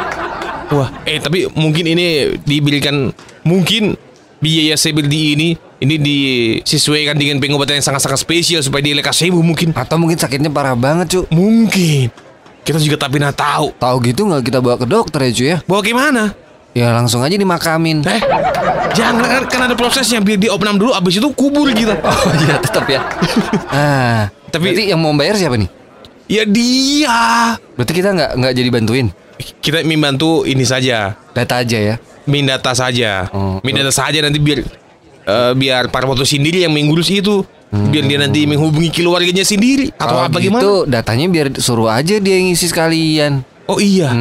[0.70, 2.06] Wah, eh tapi mungkin ini
[2.44, 3.10] diberikan
[3.42, 3.98] mungkin
[4.38, 5.48] biaya CBD ini
[5.82, 9.74] ini disesuaikan dengan pengobatan yang sangat-sangat spesial supaya dia lekas sembuh mungkin.
[9.74, 11.24] Atau mungkin sakitnya parah banget Cuk.
[11.34, 12.10] Mungkin.
[12.62, 13.74] Kita juga tak pernah tahu.
[13.74, 15.58] Tahu gitu nggak kita bawa ke dokter ya Cuk ya?
[15.66, 16.22] Bawa gimana?
[16.72, 18.00] Ya langsung aja dimakamin.
[18.06, 18.22] Eh,
[18.94, 21.98] jangan kan, kan ada prosesnya biar diopnam dulu abis itu kubur kita.
[22.00, 23.02] Oh iya tetap ya.
[23.74, 25.68] ah, Tapi- tapi yang mau bayar siapa nih?
[26.30, 27.18] Ya dia.
[27.76, 29.08] Berarti kita nggak nggak jadi bantuin
[29.58, 31.14] Kita membantu ini saja.
[31.30, 31.94] data aja ya.
[32.22, 33.26] Mindata saja.
[33.30, 33.58] Oh.
[33.60, 34.62] Mindata saja nanti biar
[35.22, 37.42] eh, biar Parwoto sendiri yang mengurus itu.
[37.72, 40.60] Biar dia nanti menghubungi keluarganya sendiri atau Kalau apa gimana?
[40.60, 43.40] gitu datanya biar suruh aja dia yang ngisi sekalian.
[43.64, 44.12] Oh iya.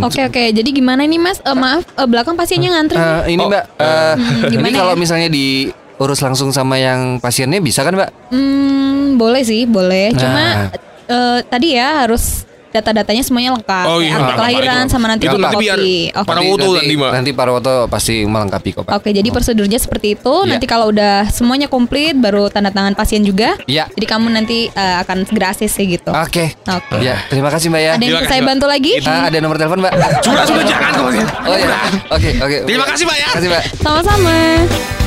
[0.00, 1.40] Oke oke, jadi gimana nih Mas?
[1.40, 2.94] Eh, maaf, eh, belakang pasiennya ngantri.
[2.94, 4.98] Eh, ini Oh, mbak, eh, Hmm, ini gimana kalau ya?
[4.98, 8.14] misalnya diurus langsung sama yang pasiennya bisa kan mbak?
[8.30, 10.14] Hmm, boleh sih, boleh.
[10.14, 10.68] Cuma Nah.
[11.08, 13.86] eh, tadi ya harus data-datanya semuanya lengkap.
[13.86, 14.16] Oh, iya.
[14.16, 14.92] akte kelahiran itu?
[14.92, 15.96] sama nanti Itu nanti biar fotokopi.
[16.10, 16.26] Oke.
[16.26, 17.10] Para Nanti- foto nanti, nanti, Mbak.
[17.12, 18.92] nanti Parwoto pasti melengkapi kok pak.
[18.96, 20.34] Oke, jadi prosedurnya seperti itu.
[20.36, 20.50] Iya.
[20.50, 23.56] Nanti kalau udah semuanya komplit, baru tanda tangan pasien juga.
[23.64, 23.86] Iya.
[23.88, 26.10] Jadi kamu nanti eh, akan segera ACC gitu.
[26.10, 26.52] Oke.
[26.66, 26.96] Oke.
[27.00, 27.92] Ya terima kasih mbak ya.
[27.94, 28.50] Ada yang saya Mbak.
[28.50, 28.92] bantu lagi?
[29.02, 29.92] Ah, ada nomor telepon mbak.
[30.20, 31.08] Sudah sudah jangan kok.
[31.46, 31.78] Oh ya.
[32.10, 32.56] Oke oke.
[32.66, 33.28] Terima kasih, Mbak, ya.
[33.28, 33.62] Terima kasih mbak.
[33.80, 35.05] Sama-sama.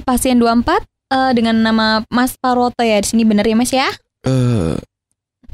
[0.00, 0.80] Misi pasien 24
[1.12, 2.96] eh, dengan nama Mas Parwoto ya.
[3.04, 3.92] Di sini bener ya Mas ya?
[4.24, 4.80] Eh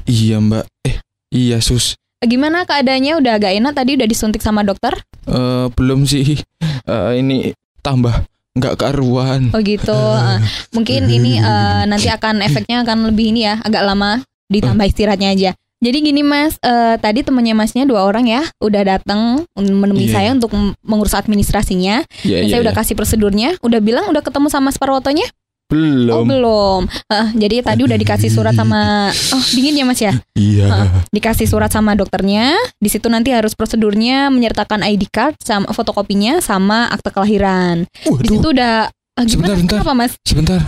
[0.07, 0.63] iya mbak.
[0.87, 1.03] Eh
[1.35, 1.99] iya sus.
[2.23, 3.19] Gimana keadaannya?
[3.19, 4.95] Udah agak enak tadi udah disuntik sama dokter?
[5.27, 6.39] Eh belum sih.
[6.87, 7.51] Eh ini
[7.83, 8.23] tambah
[8.55, 9.51] nggak karuan.
[9.51, 9.91] Oh gitu.
[9.91, 10.39] Eh,
[10.71, 15.51] mungkin ini eh, nanti akan efeknya akan lebih ini ya, agak lama ditambah istirahatnya aja.
[15.77, 20.29] Jadi gini Mas, eh, tadi temannya Masnya dua orang ya, udah datang menemui Iya, saya
[20.33, 20.37] iya.
[20.37, 20.49] untuk
[20.81, 22.01] mengurus administrasinya.
[22.25, 22.57] Dan iya.
[22.57, 22.81] saya udah iya.
[22.81, 25.29] kasih prosedurnya, udah bilang udah ketemu sama Sparwotonya?
[25.67, 26.23] Oh Belum.
[26.25, 26.81] belum.
[27.11, 30.15] Eh, jadi tadi udah dikasih surat sama, oh dingin ya Mas ya?
[30.33, 31.03] Iya.
[31.11, 32.55] Dikasih surat sama dokternya.
[32.79, 37.83] Di situ nanti harus prosedurnya menyertakan ID card sama fotokopinya sama akte kelahiran.
[37.83, 38.31] Di Waduh.
[38.31, 38.87] situ udah
[39.19, 39.27] ah, gimana?
[39.27, 39.77] Sebentar, bentar.
[39.83, 40.13] Kenapa Mas?
[40.23, 40.59] Sebentar.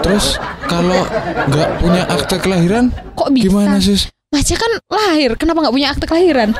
[0.00, 0.26] Terus
[0.64, 1.00] kalau
[1.52, 3.44] nggak punya akte kelahiran Kok bisa?
[3.52, 4.08] gimana sus?
[4.34, 6.50] Masnya kan lahir, kenapa nggak punya akte kelahiran?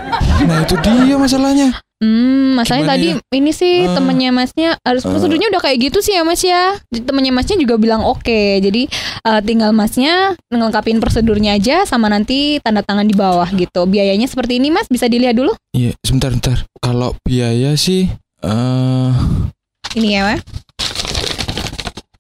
[0.47, 1.75] Nah itu dia masalahnya.
[1.99, 3.97] Hmm, masalahnya tadi Gimana ini sih Ah.
[3.97, 5.11] temennya masnya harus Ah.
[5.11, 6.77] prosedurnya udah kayak gitu sih ya mas ya.
[6.87, 8.23] Temennya masnya juga bilang oke,
[8.61, 8.87] jadi
[9.25, 13.85] eh, tinggal masnya ngelengkapin prosedurnya aja sama nanti tanda tangan di bawah gitu.
[13.85, 15.51] Biayanya seperti ini mas, bisa dilihat dulu.
[15.73, 16.63] Iya sebentar bentar.
[16.79, 18.07] Kalau biaya sih
[18.39, 19.11] eh
[19.95, 20.41] Ini ya mas.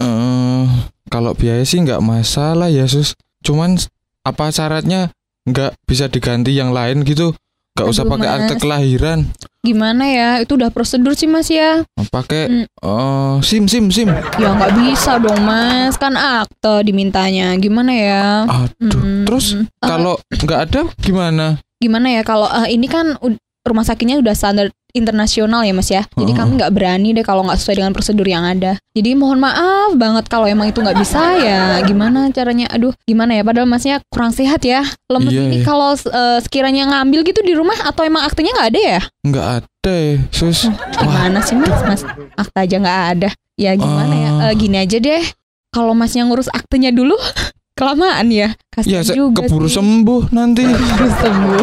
[0.01, 0.65] eh
[1.07, 3.15] kalau biaya sih nggak masalah ya sus.
[3.41, 3.77] Cuman
[4.25, 5.13] apa syaratnya
[5.45, 7.37] nggak bisa diganti yang lain gitu?
[7.75, 9.19] Nggak usah pakai akte kelahiran.
[9.61, 10.31] Gimana ya?
[10.39, 11.83] Itu udah prosedur sih mas ya.
[12.07, 12.65] Pakai Hmm.
[12.71, 14.07] eh sim sim sim.
[14.37, 17.51] Ya nggak bisa dong mas, kan akte dimintanya.
[17.57, 18.27] Gimana ya?
[18.47, 18.95] Aduh.
[18.95, 19.25] Hmm.
[19.27, 21.59] Terus Eh, kalau nggak ada gimana?
[21.77, 23.19] gimana ya kalau eh, ini kan
[23.65, 26.07] rumah sakitnya udah standar internasional ya mas ya.
[26.15, 28.79] Jadi kami nggak berani deh kalau nggak sesuai dengan prosedur yang ada.
[28.95, 32.71] Jadi mohon maaf banget kalau emang itu nggak bisa ya gimana caranya?
[32.71, 33.43] Aduh gimana ya?
[33.43, 34.87] Padahal masnya kurang sehat ya.
[35.11, 35.67] Lemes Iya, ini iya.
[35.67, 39.01] kalau eh, sekiranya ngambil gitu di rumah atau emang aktenya nggak ada ya?
[39.27, 39.99] Nggak ada,
[40.31, 40.71] sus.
[40.95, 41.75] Gimana sih mas?
[41.83, 42.03] Mas
[42.39, 43.29] akta aja nggak ada.
[43.59, 44.31] Ya gimana ya?
[44.31, 44.43] Ah.
[44.51, 45.25] Eh, gini aja deh.
[45.75, 47.19] Kalau masnya ngurus aktenya dulu,
[47.75, 48.55] kelamaan ya.
[48.55, 49.77] ya Kasian saya juga keburu sih.
[49.77, 50.63] sembuh nanti.
[50.71, 51.63] Keburu sembuh.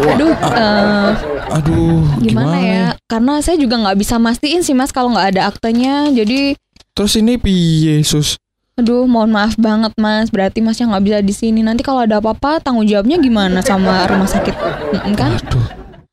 [0.00, 1.10] Aduh, eh,
[1.50, 2.86] Aduh, gimana, gimana, ya?
[3.04, 6.08] Karena saya juga nggak bisa mastiin sih mas kalau nggak ada aktenya.
[6.10, 6.54] Jadi,
[6.94, 8.38] Terus ini piye, sus?
[8.74, 10.32] aduh, mohon maaf banget mas.
[10.32, 11.60] Berarti masnya nggak bisa di sini.
[11.60, 14.54] Nanti kalau ada apa-apa, tanggung jawabnya gimana sama rumah sakit?
[15.18, 15.36] Kan?
[15.36, 15.66] Aduh.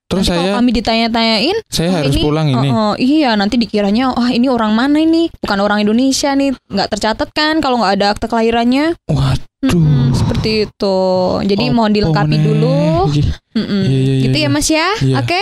[0.08, 2.70] Terus Nanti saya kalau kami ditanya-tanyain, saya oh, harus ini- pulang ini.
[2.72, 5.28] oh, oh, iya, nanti dikiranya, wah ini orang mana ini?
[5.36, 8.96] Bukan orang Indonesia nih, nggak tercatat kan kalau nggak ada akte kelahirannya?
[9.06, 9.68] Waduh.
[9.68, 10.98] Mm-mm, seperti itu.
[11.44, 12.80] Jadi mohon dilengkapi meneh dulu.
[13.10, 13.22] iki?
[13.52, 13.84] Mm-mm.
[13.84, 15.16] Iya, iya, gitu iya, ya Mas ya, Iya.
[15.20, 15.42] oke?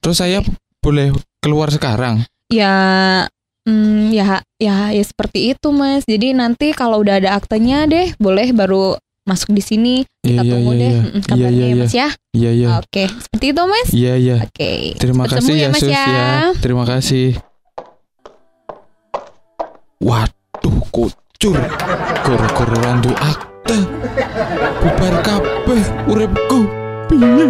[0.00, 0.38] Terus saya
[0.80, 2.24] boleh keluar sekarang?
[2.48, 2.72] Ya,
[3.64, 6.08] mm, ya, ya, ya seperti itu Mas.
[6.08, 8.96] Jadi nanti kalau udah ada aktenya deh, boleh baru
[9.26, 9.94] masuk di sini.
[10.22, 11.02] Iya, Kita iya, tunggu iya, deh iya.
[11.02, 11.82] mm, Iya, kabarnya iya, ya iya.
[11.82, 12.08] Mas ya.
[12.32, 12.68] Iya, iya.
[12.78, 13.88] Oke, seperti itu Mas.
[13.90, 14.36] Iya, iya.
[14.46, 14.70] Oke.
[14.96, 16.06] Terima Cepet kasih sembuh ya, Mas Sus ya.
[16.62, 17.28] Terima kasih.
[20.00, 21.56] Waduh, kucur.
[22.22, 23.78] Gara-gara randu akte.
[24.80, 26.60] Bubar kabeh uripku.
[27.06, 27.46] Piye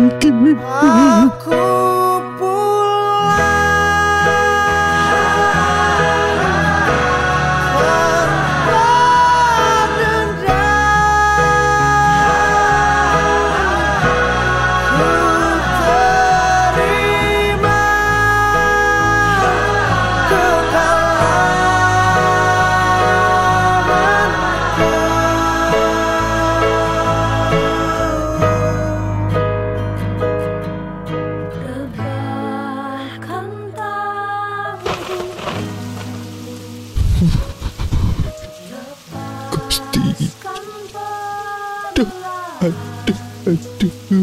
[44.06, 44.22] Mau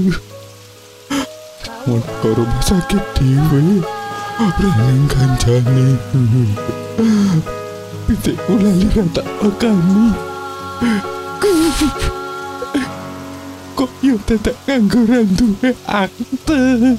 [1.99, 3.83] ke rumah sakit dewe.
[4.39, 5.99] Reneng kancane.
[8.07, 9.19] Pitik ulali rata
[9.59, 10.15] kami.
[13.75, 16.95] Kok yo tetek ngangguran duwe akte.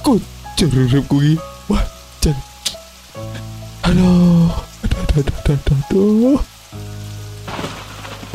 [0.00, 1.36] Kucur urip kuwi.
[1.68, 1.84] Wah,
[2.24, 2.40] jan.
[3.84, 4.48] Aduh,
[4.80, 6.40] aduh, aduh, aduh, aduh, aduh, aduh.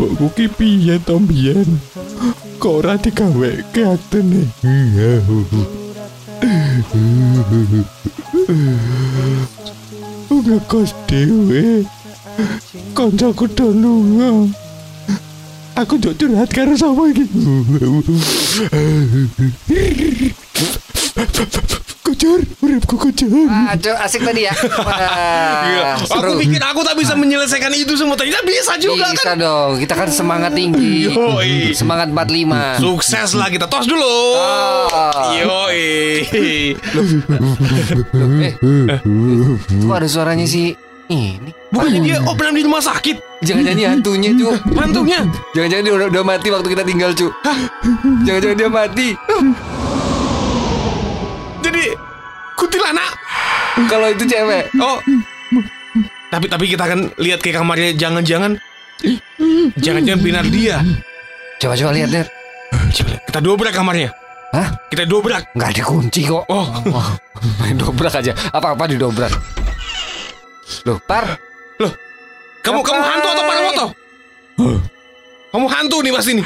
[0.01, 1.77] Mbokku ki piye to mbiyen?
[2.59, 4.49] Kok ora digaweke aktene?
[10.33, 11.85] Ngekos dhewe.
[12.97, 14.49] Kancaku do lunga.
[15.75, 17.25] Aku njok curhat karo sapa iki?
[23.47, 24.53] Ah, Cuk, asik tadi ya.
[24.87, 26.31] Wah, Aku seru.
[26.37, 28.15] pikir aku tak bisa menyelesaikan itu semua.
[28.15, 29.39] Ternyata bisa juga Bisa kan.
[29.39, 29.79] dong.
[29.79, 31.07] Kita kan semangat tinggi.
[31.07, 31.71] Yoi.
[31.71, 32.79] Semangat 45.
[32.79, 34.35] Sukses lah kita tos dulu.
[34.35, 35.31] Ah.
[35.33, 35.87] Yoi.
[38.41, 38.53] Eh,
[39.81, 40.73] kok ada suaranya sih?
[41.07, 41.51] Ini.
[41.69, 43.41] Bukannya dia openan di rumah sakit.
[43.41, 44.55] Jangan-jangan dia hantunya, Cuk.
[44.69, 45.19] Mantunya.
[45.51, 47.31] Jangan-jangan dia udah, udah mati waktu kita tinggal, Cuk.
[48.23, 49.07] Jangan-jangan dia mati.
[51.61, 51.83] Jadi.
[53.87, 54.63] Kalau itu cewek.
[54.81, 54.97] Oh.
[56.31, 58.55] Tapi tapi kita akan lihat ke kamarnya jangan-jangan
[59.75, 60.79] jangan-jangan binar dia.
[61.59, 62.09] Coba-coba lihat.
[62.71, 63.23] Coba lihat.
[63.27, 64.09] Kita dobrak kamarnya.
[64.51, 64.67] Hah?
[64.91, 65.55] Kita dobrak.
[65.55, 66.43] Nggak ada kunci kok.
[66.47, 66.67] Oh,
[67.59, 68.31] Main dobrak aja.
[68.51, 69.31] Apa-apa didobrak.
[70.87, 71.35] Loh, Par.
[72.61, 73.85] kamu kamu hantu atau pada foto?
[75.51, 76.45] Kamu hantu nih pasti nih.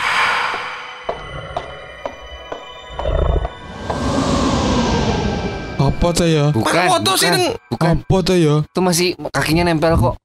[6.05, 6.45] Apa tuh ya?
[6.53, 6.85] Bukan.
[6.85, 7.33] Foto sih, bukan.
[7.33, 7.45] Deng.
[7.73, 7.95] Bukan.
[8.05, 8.55] Apa tuh ya?
[8.61, 10.21] Itu masih kakinya nempel kok.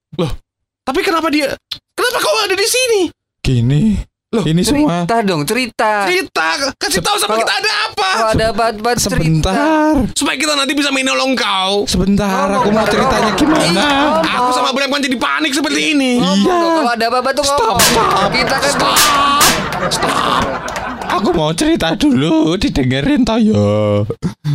[0.85, 1.57] Tapi kenapa dia?
[1.97, 3.09] Kenapa kau ada di sini?
[3.41, 3.97] Gini.
[4.31, 6.07] Loh, ini semua Cerita dong, cerita.
[6.07, 6.47] Cerita,
[6.79, 8.09] kasih tahu sama kita ada apa?
[8.15, 9.19] Kalau ada bat-bat cerita.
[9.19, 9.93] sebentar.
[10.15, 11.83] Supaya kita nanti bisa menolong kau.
[11.89, 13.65] Sebentar, aku mau ceritanya gimana?
[13.67, 14.23] Ngomong.
[14.23, 16.23] Aku sama Bram kan jadi panik seperti ini.
[16.23, 16.59] Iya.
[16.63, 17.81] Kalau ada apa-apa tuh Stop, ngomong.
[17.83, 18.31] stop.
[18.31, 18.71] Kita kan
[21.21, 23.61] Aku mau cerita dulu, didengerin toh ya.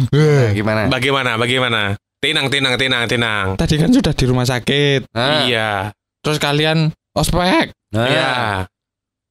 [0.10, 0.90] Nah, gimana?
[0.90, 1.38] Bagaimana?
[1.38, 1.94] Bagaimana?
[2.18, 3.46] Tenang, tenang, tenang, tenang.
[3.54, 5.14] Tadi kan sudah di rumah sakit.
[5.14, 5.94] Nah, Iya.
[6.26, 7.70] Terus kalian ospek.
[7.94, 8.10] nah.
[8.10, 8.34] Iya.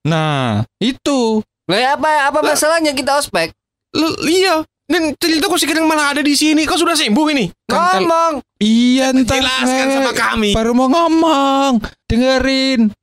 [0.06, 1.42] Nah, itu.
[1.66, 3.50] Lah ya apa apa masalahnya kita ospek?
[3.92, 4.62] L- iya.
[4.84, 6.62] Dan cerita kau sekarang malah ada di sini.
[6.62, 7.50] Kau sudah sembuh ini.
[7.66, 8.32] Kan Ngomong.
[8.62, 10.54] Iya, ntar Jelaskan sama kami.
[10.54, 11.82] Baru mau ngomong.
[12.06, 12.94] Dengerin.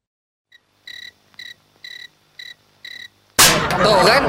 [3.80, 4.22] Tuh kan?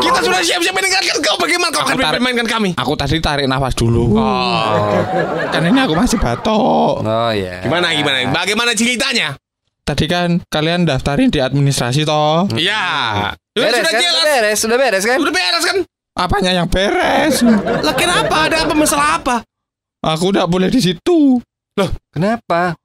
[0.00, 1.36] Kita sudah siap-siap mendengarkan kau.
[1.36, 2.70] Bagaimana kau akan memainkan kami?
[2.80, 4.16] Aku tadi tarik nafas dulu.
[5.52, 7.04] Kan ini aku masih batuk.
[7.04, 7.60] Oh ya.
[7.64, 8.32] Gimana gimana?
[8.32, 9.36] Bagaimana ceritanya?
[9.84, 12.46] Tadi kan kalian daftarin di administrasi toh.
[12.54, 13.34] Ya.
[13.50, 14.00] Sudah, Beres sudah kan?
[14.00, 14.14] jelas.
[14.14, 15.18] Sudah beres, sudah beres kan?
[15.18, 15.76] Udah beres kan?
[16.14, 17.34] Apanya yang beres?
[17.82, 18.46] Lah kenapa?
[18.46, 19.36] Ada apa masalah apa?
[20.00, 21.42] Aku udah boleh di situ.
[22.14, 22.76] Kenapa?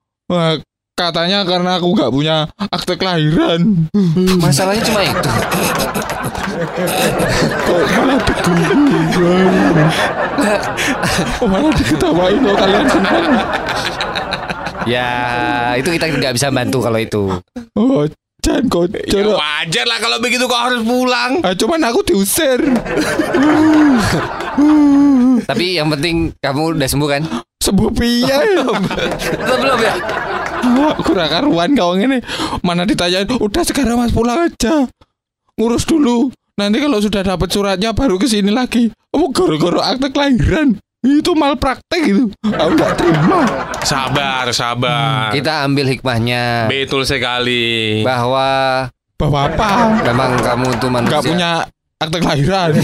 [0.96, 3.92] Katanya karena aku nggak punya akte kelahiran.
[4.40, 5.32] Masalahnya cuma itu.
[7.68, 9.76] Kok malah digugurkan?
[11.36, 13.28] Kok malah diketawain kok kalian senang?
[14.88, 15.10] Ya,
[15.76, 17.44] itu kita nggak bisa bantu kalau itu.
[17.76, 18.08] Oh,
[18.40, 21.44] jangan kok Ya, wajar lah kalau begitu kau harus pulang.
[21.44, 22.64] Ah, cuman aku diusir.
[25.44, 27.28] Tapi yang penting kamu udah sembuh kan?
[27.60, 28.64] Sembuh piye?
[29.44, 29.96] Belum belum ya?
[31.02, 32.20] Kurang karuan kau ini.
[32.62, 34.86] Mana ditanyain, udah sekarang mas pulang aja.
[35.56, 36.30] Ngurus dulu.
[36.56, 38.88] Nanti kalau sudah dapat suratnya baru ke sini lagi.
[39.12, 40.76] Kamu goro-goro akte kelahiran.
[41.00, 42.32] Itu malpraktek itu.
[42.42, 43.44] Aku nggak terima.
[43.84, 45.30] Sabar, sabar.
[45.30, 48.02] Kita ambil hikmahnya Betul sekali.
[48.02, 48.48] bahwa
[49.16, 50.02] Bawa apa?
[50.04, 51.12] memang kamu tuh manusia.
[51.14, 51.50] Nggak punya
[51.98, 52.70] akte kelahiran.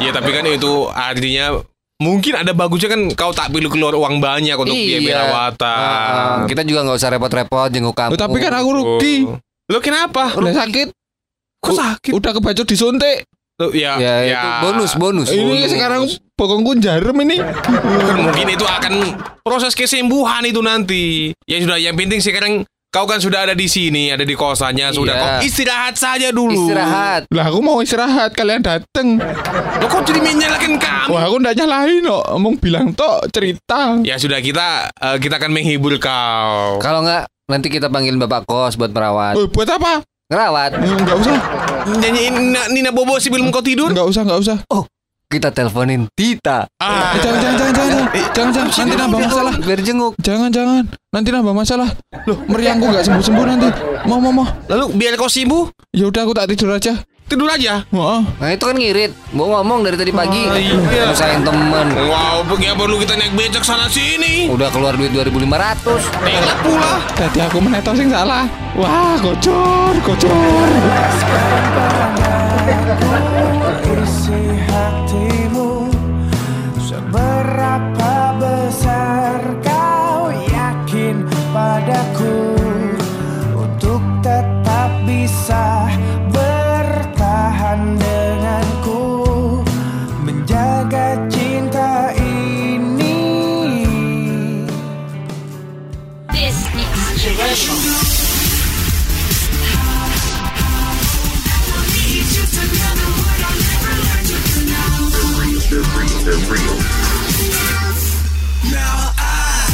[0.00, 1.64] Ya tapi kan itu artinya
[1.98, 5.08] mungkin ada bagusnya kan kau tak perlu keluar uang banyak untuk biaya Iya.
[5.08, 5.78] perawatan.
[5.78, 8.12] Ah, kita juga nggak usah repot-repot jenguk kamu.
[8.14, 9.16] Oh, tapi kan aku rugi.
[9.70, 10.34] Lo kenapa?
[10.34, 10.90] Udah sakit.
[11.62, 12.12] Kok sakit?
[12.12, 13.24] Udah kebacut disuntik.
[13.54, 15.28] Lo, ya, ya, itu bonus bonus.
[15.30, 15.70] Ini bonus.
[15.70, 16.02] sekarang
[16.34, 17.38] bokongku jarum ini.
[17.38, 18.92] Kan mungkin itu akan
[19.46, 21.30] proses kesembuhan itu nanti.
[21.46, 25.10] Ya sudah, yang penting sekarang kau kan sudah ada di sini, ada di kosannya, sudah
[25.10, 25.18] Iya.
[25.18, 26.54] kau istirahat saja dulu.
[26.54, 27.26] istirahat.
[27.26, 29.18] Lah aku mau istirahat, kalian dateng.
[29.74, 31.10] Lo kok jadi menyalahkan kami?
[31.10, 32.24] Wah aku ndak nyalahin kok.
[32.30, 33.98] Ngomong bilang tok cerita.
[34.00, 36.78] Ya sudah kita eh, kita akan menghibur kau.
[36.78, 39.34] Kalau nggak nanti kita panggil bapak kos buat merawat.
[39.34, 40.06] Oh, buat apa?
[40.24, 40.78] Ngerawat.
[40.78, 41.36] Eh, Nggak usah,
[41.84, 43.90] Nyanyiin Nina, Nina Bobo sebelum kau tidur?
[43.90, 44.56] nggak usah, nggak usah.
[45.24, 46.68] Kita teleponin Tita.
[46.78, 48.74] Ah, Eh, jangan, jangan, jangan, jangan, jangan, jangan.
[48.78, 49.54] Nanti nambah masalah.
[49.58, 50.12] Biar jenguk.
[50.20, 50.82] Jangan, jangan.
[51.10, 51.88] Nanti nambah masalah.
[52.24, 53.68] Loh, meriangku nggak sembuh sembuh nanti.
[54.04, 54.46] Mau, mau, mau.
[54.68, 56.94] lalu biar kau sembuh, Ya udah aku tak tidur aja.
[57.24, 57.82] tidur aja.
[57.88, 59.10] Wah, Nah itu kan ngirit.
[59.32, 60.44] Mau ngomong dari tadi pagi.
[60.44, 61.10] Oh, iya.
[61.10, 61.86] Sayang temen.
[62.04, 64.46] Wow, ya perlu kita naik becak sana sini.
[64.46, 66.04] Udah keluar duit 2500.
[66.20, 66.92] Enak pula.
[67.16, 68.44] tadi aku menetos yang salah.
[68.76, 70.68] Wah, gocor, gocor.
[106.34, 106.76] they're real.
[108.72, 109.70] Now I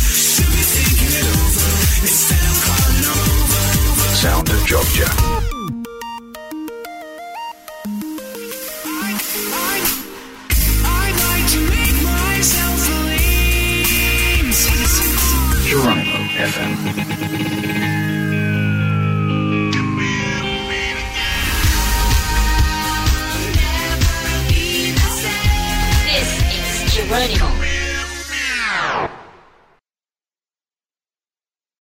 [0.00, 1.68] should be thinking it over.
[3.08, 4.08] Over.
[4.14, 5.08] Sound of Georgia.
[15.68, 17.57] Geronimo FM.
[27.10, 27.57] running.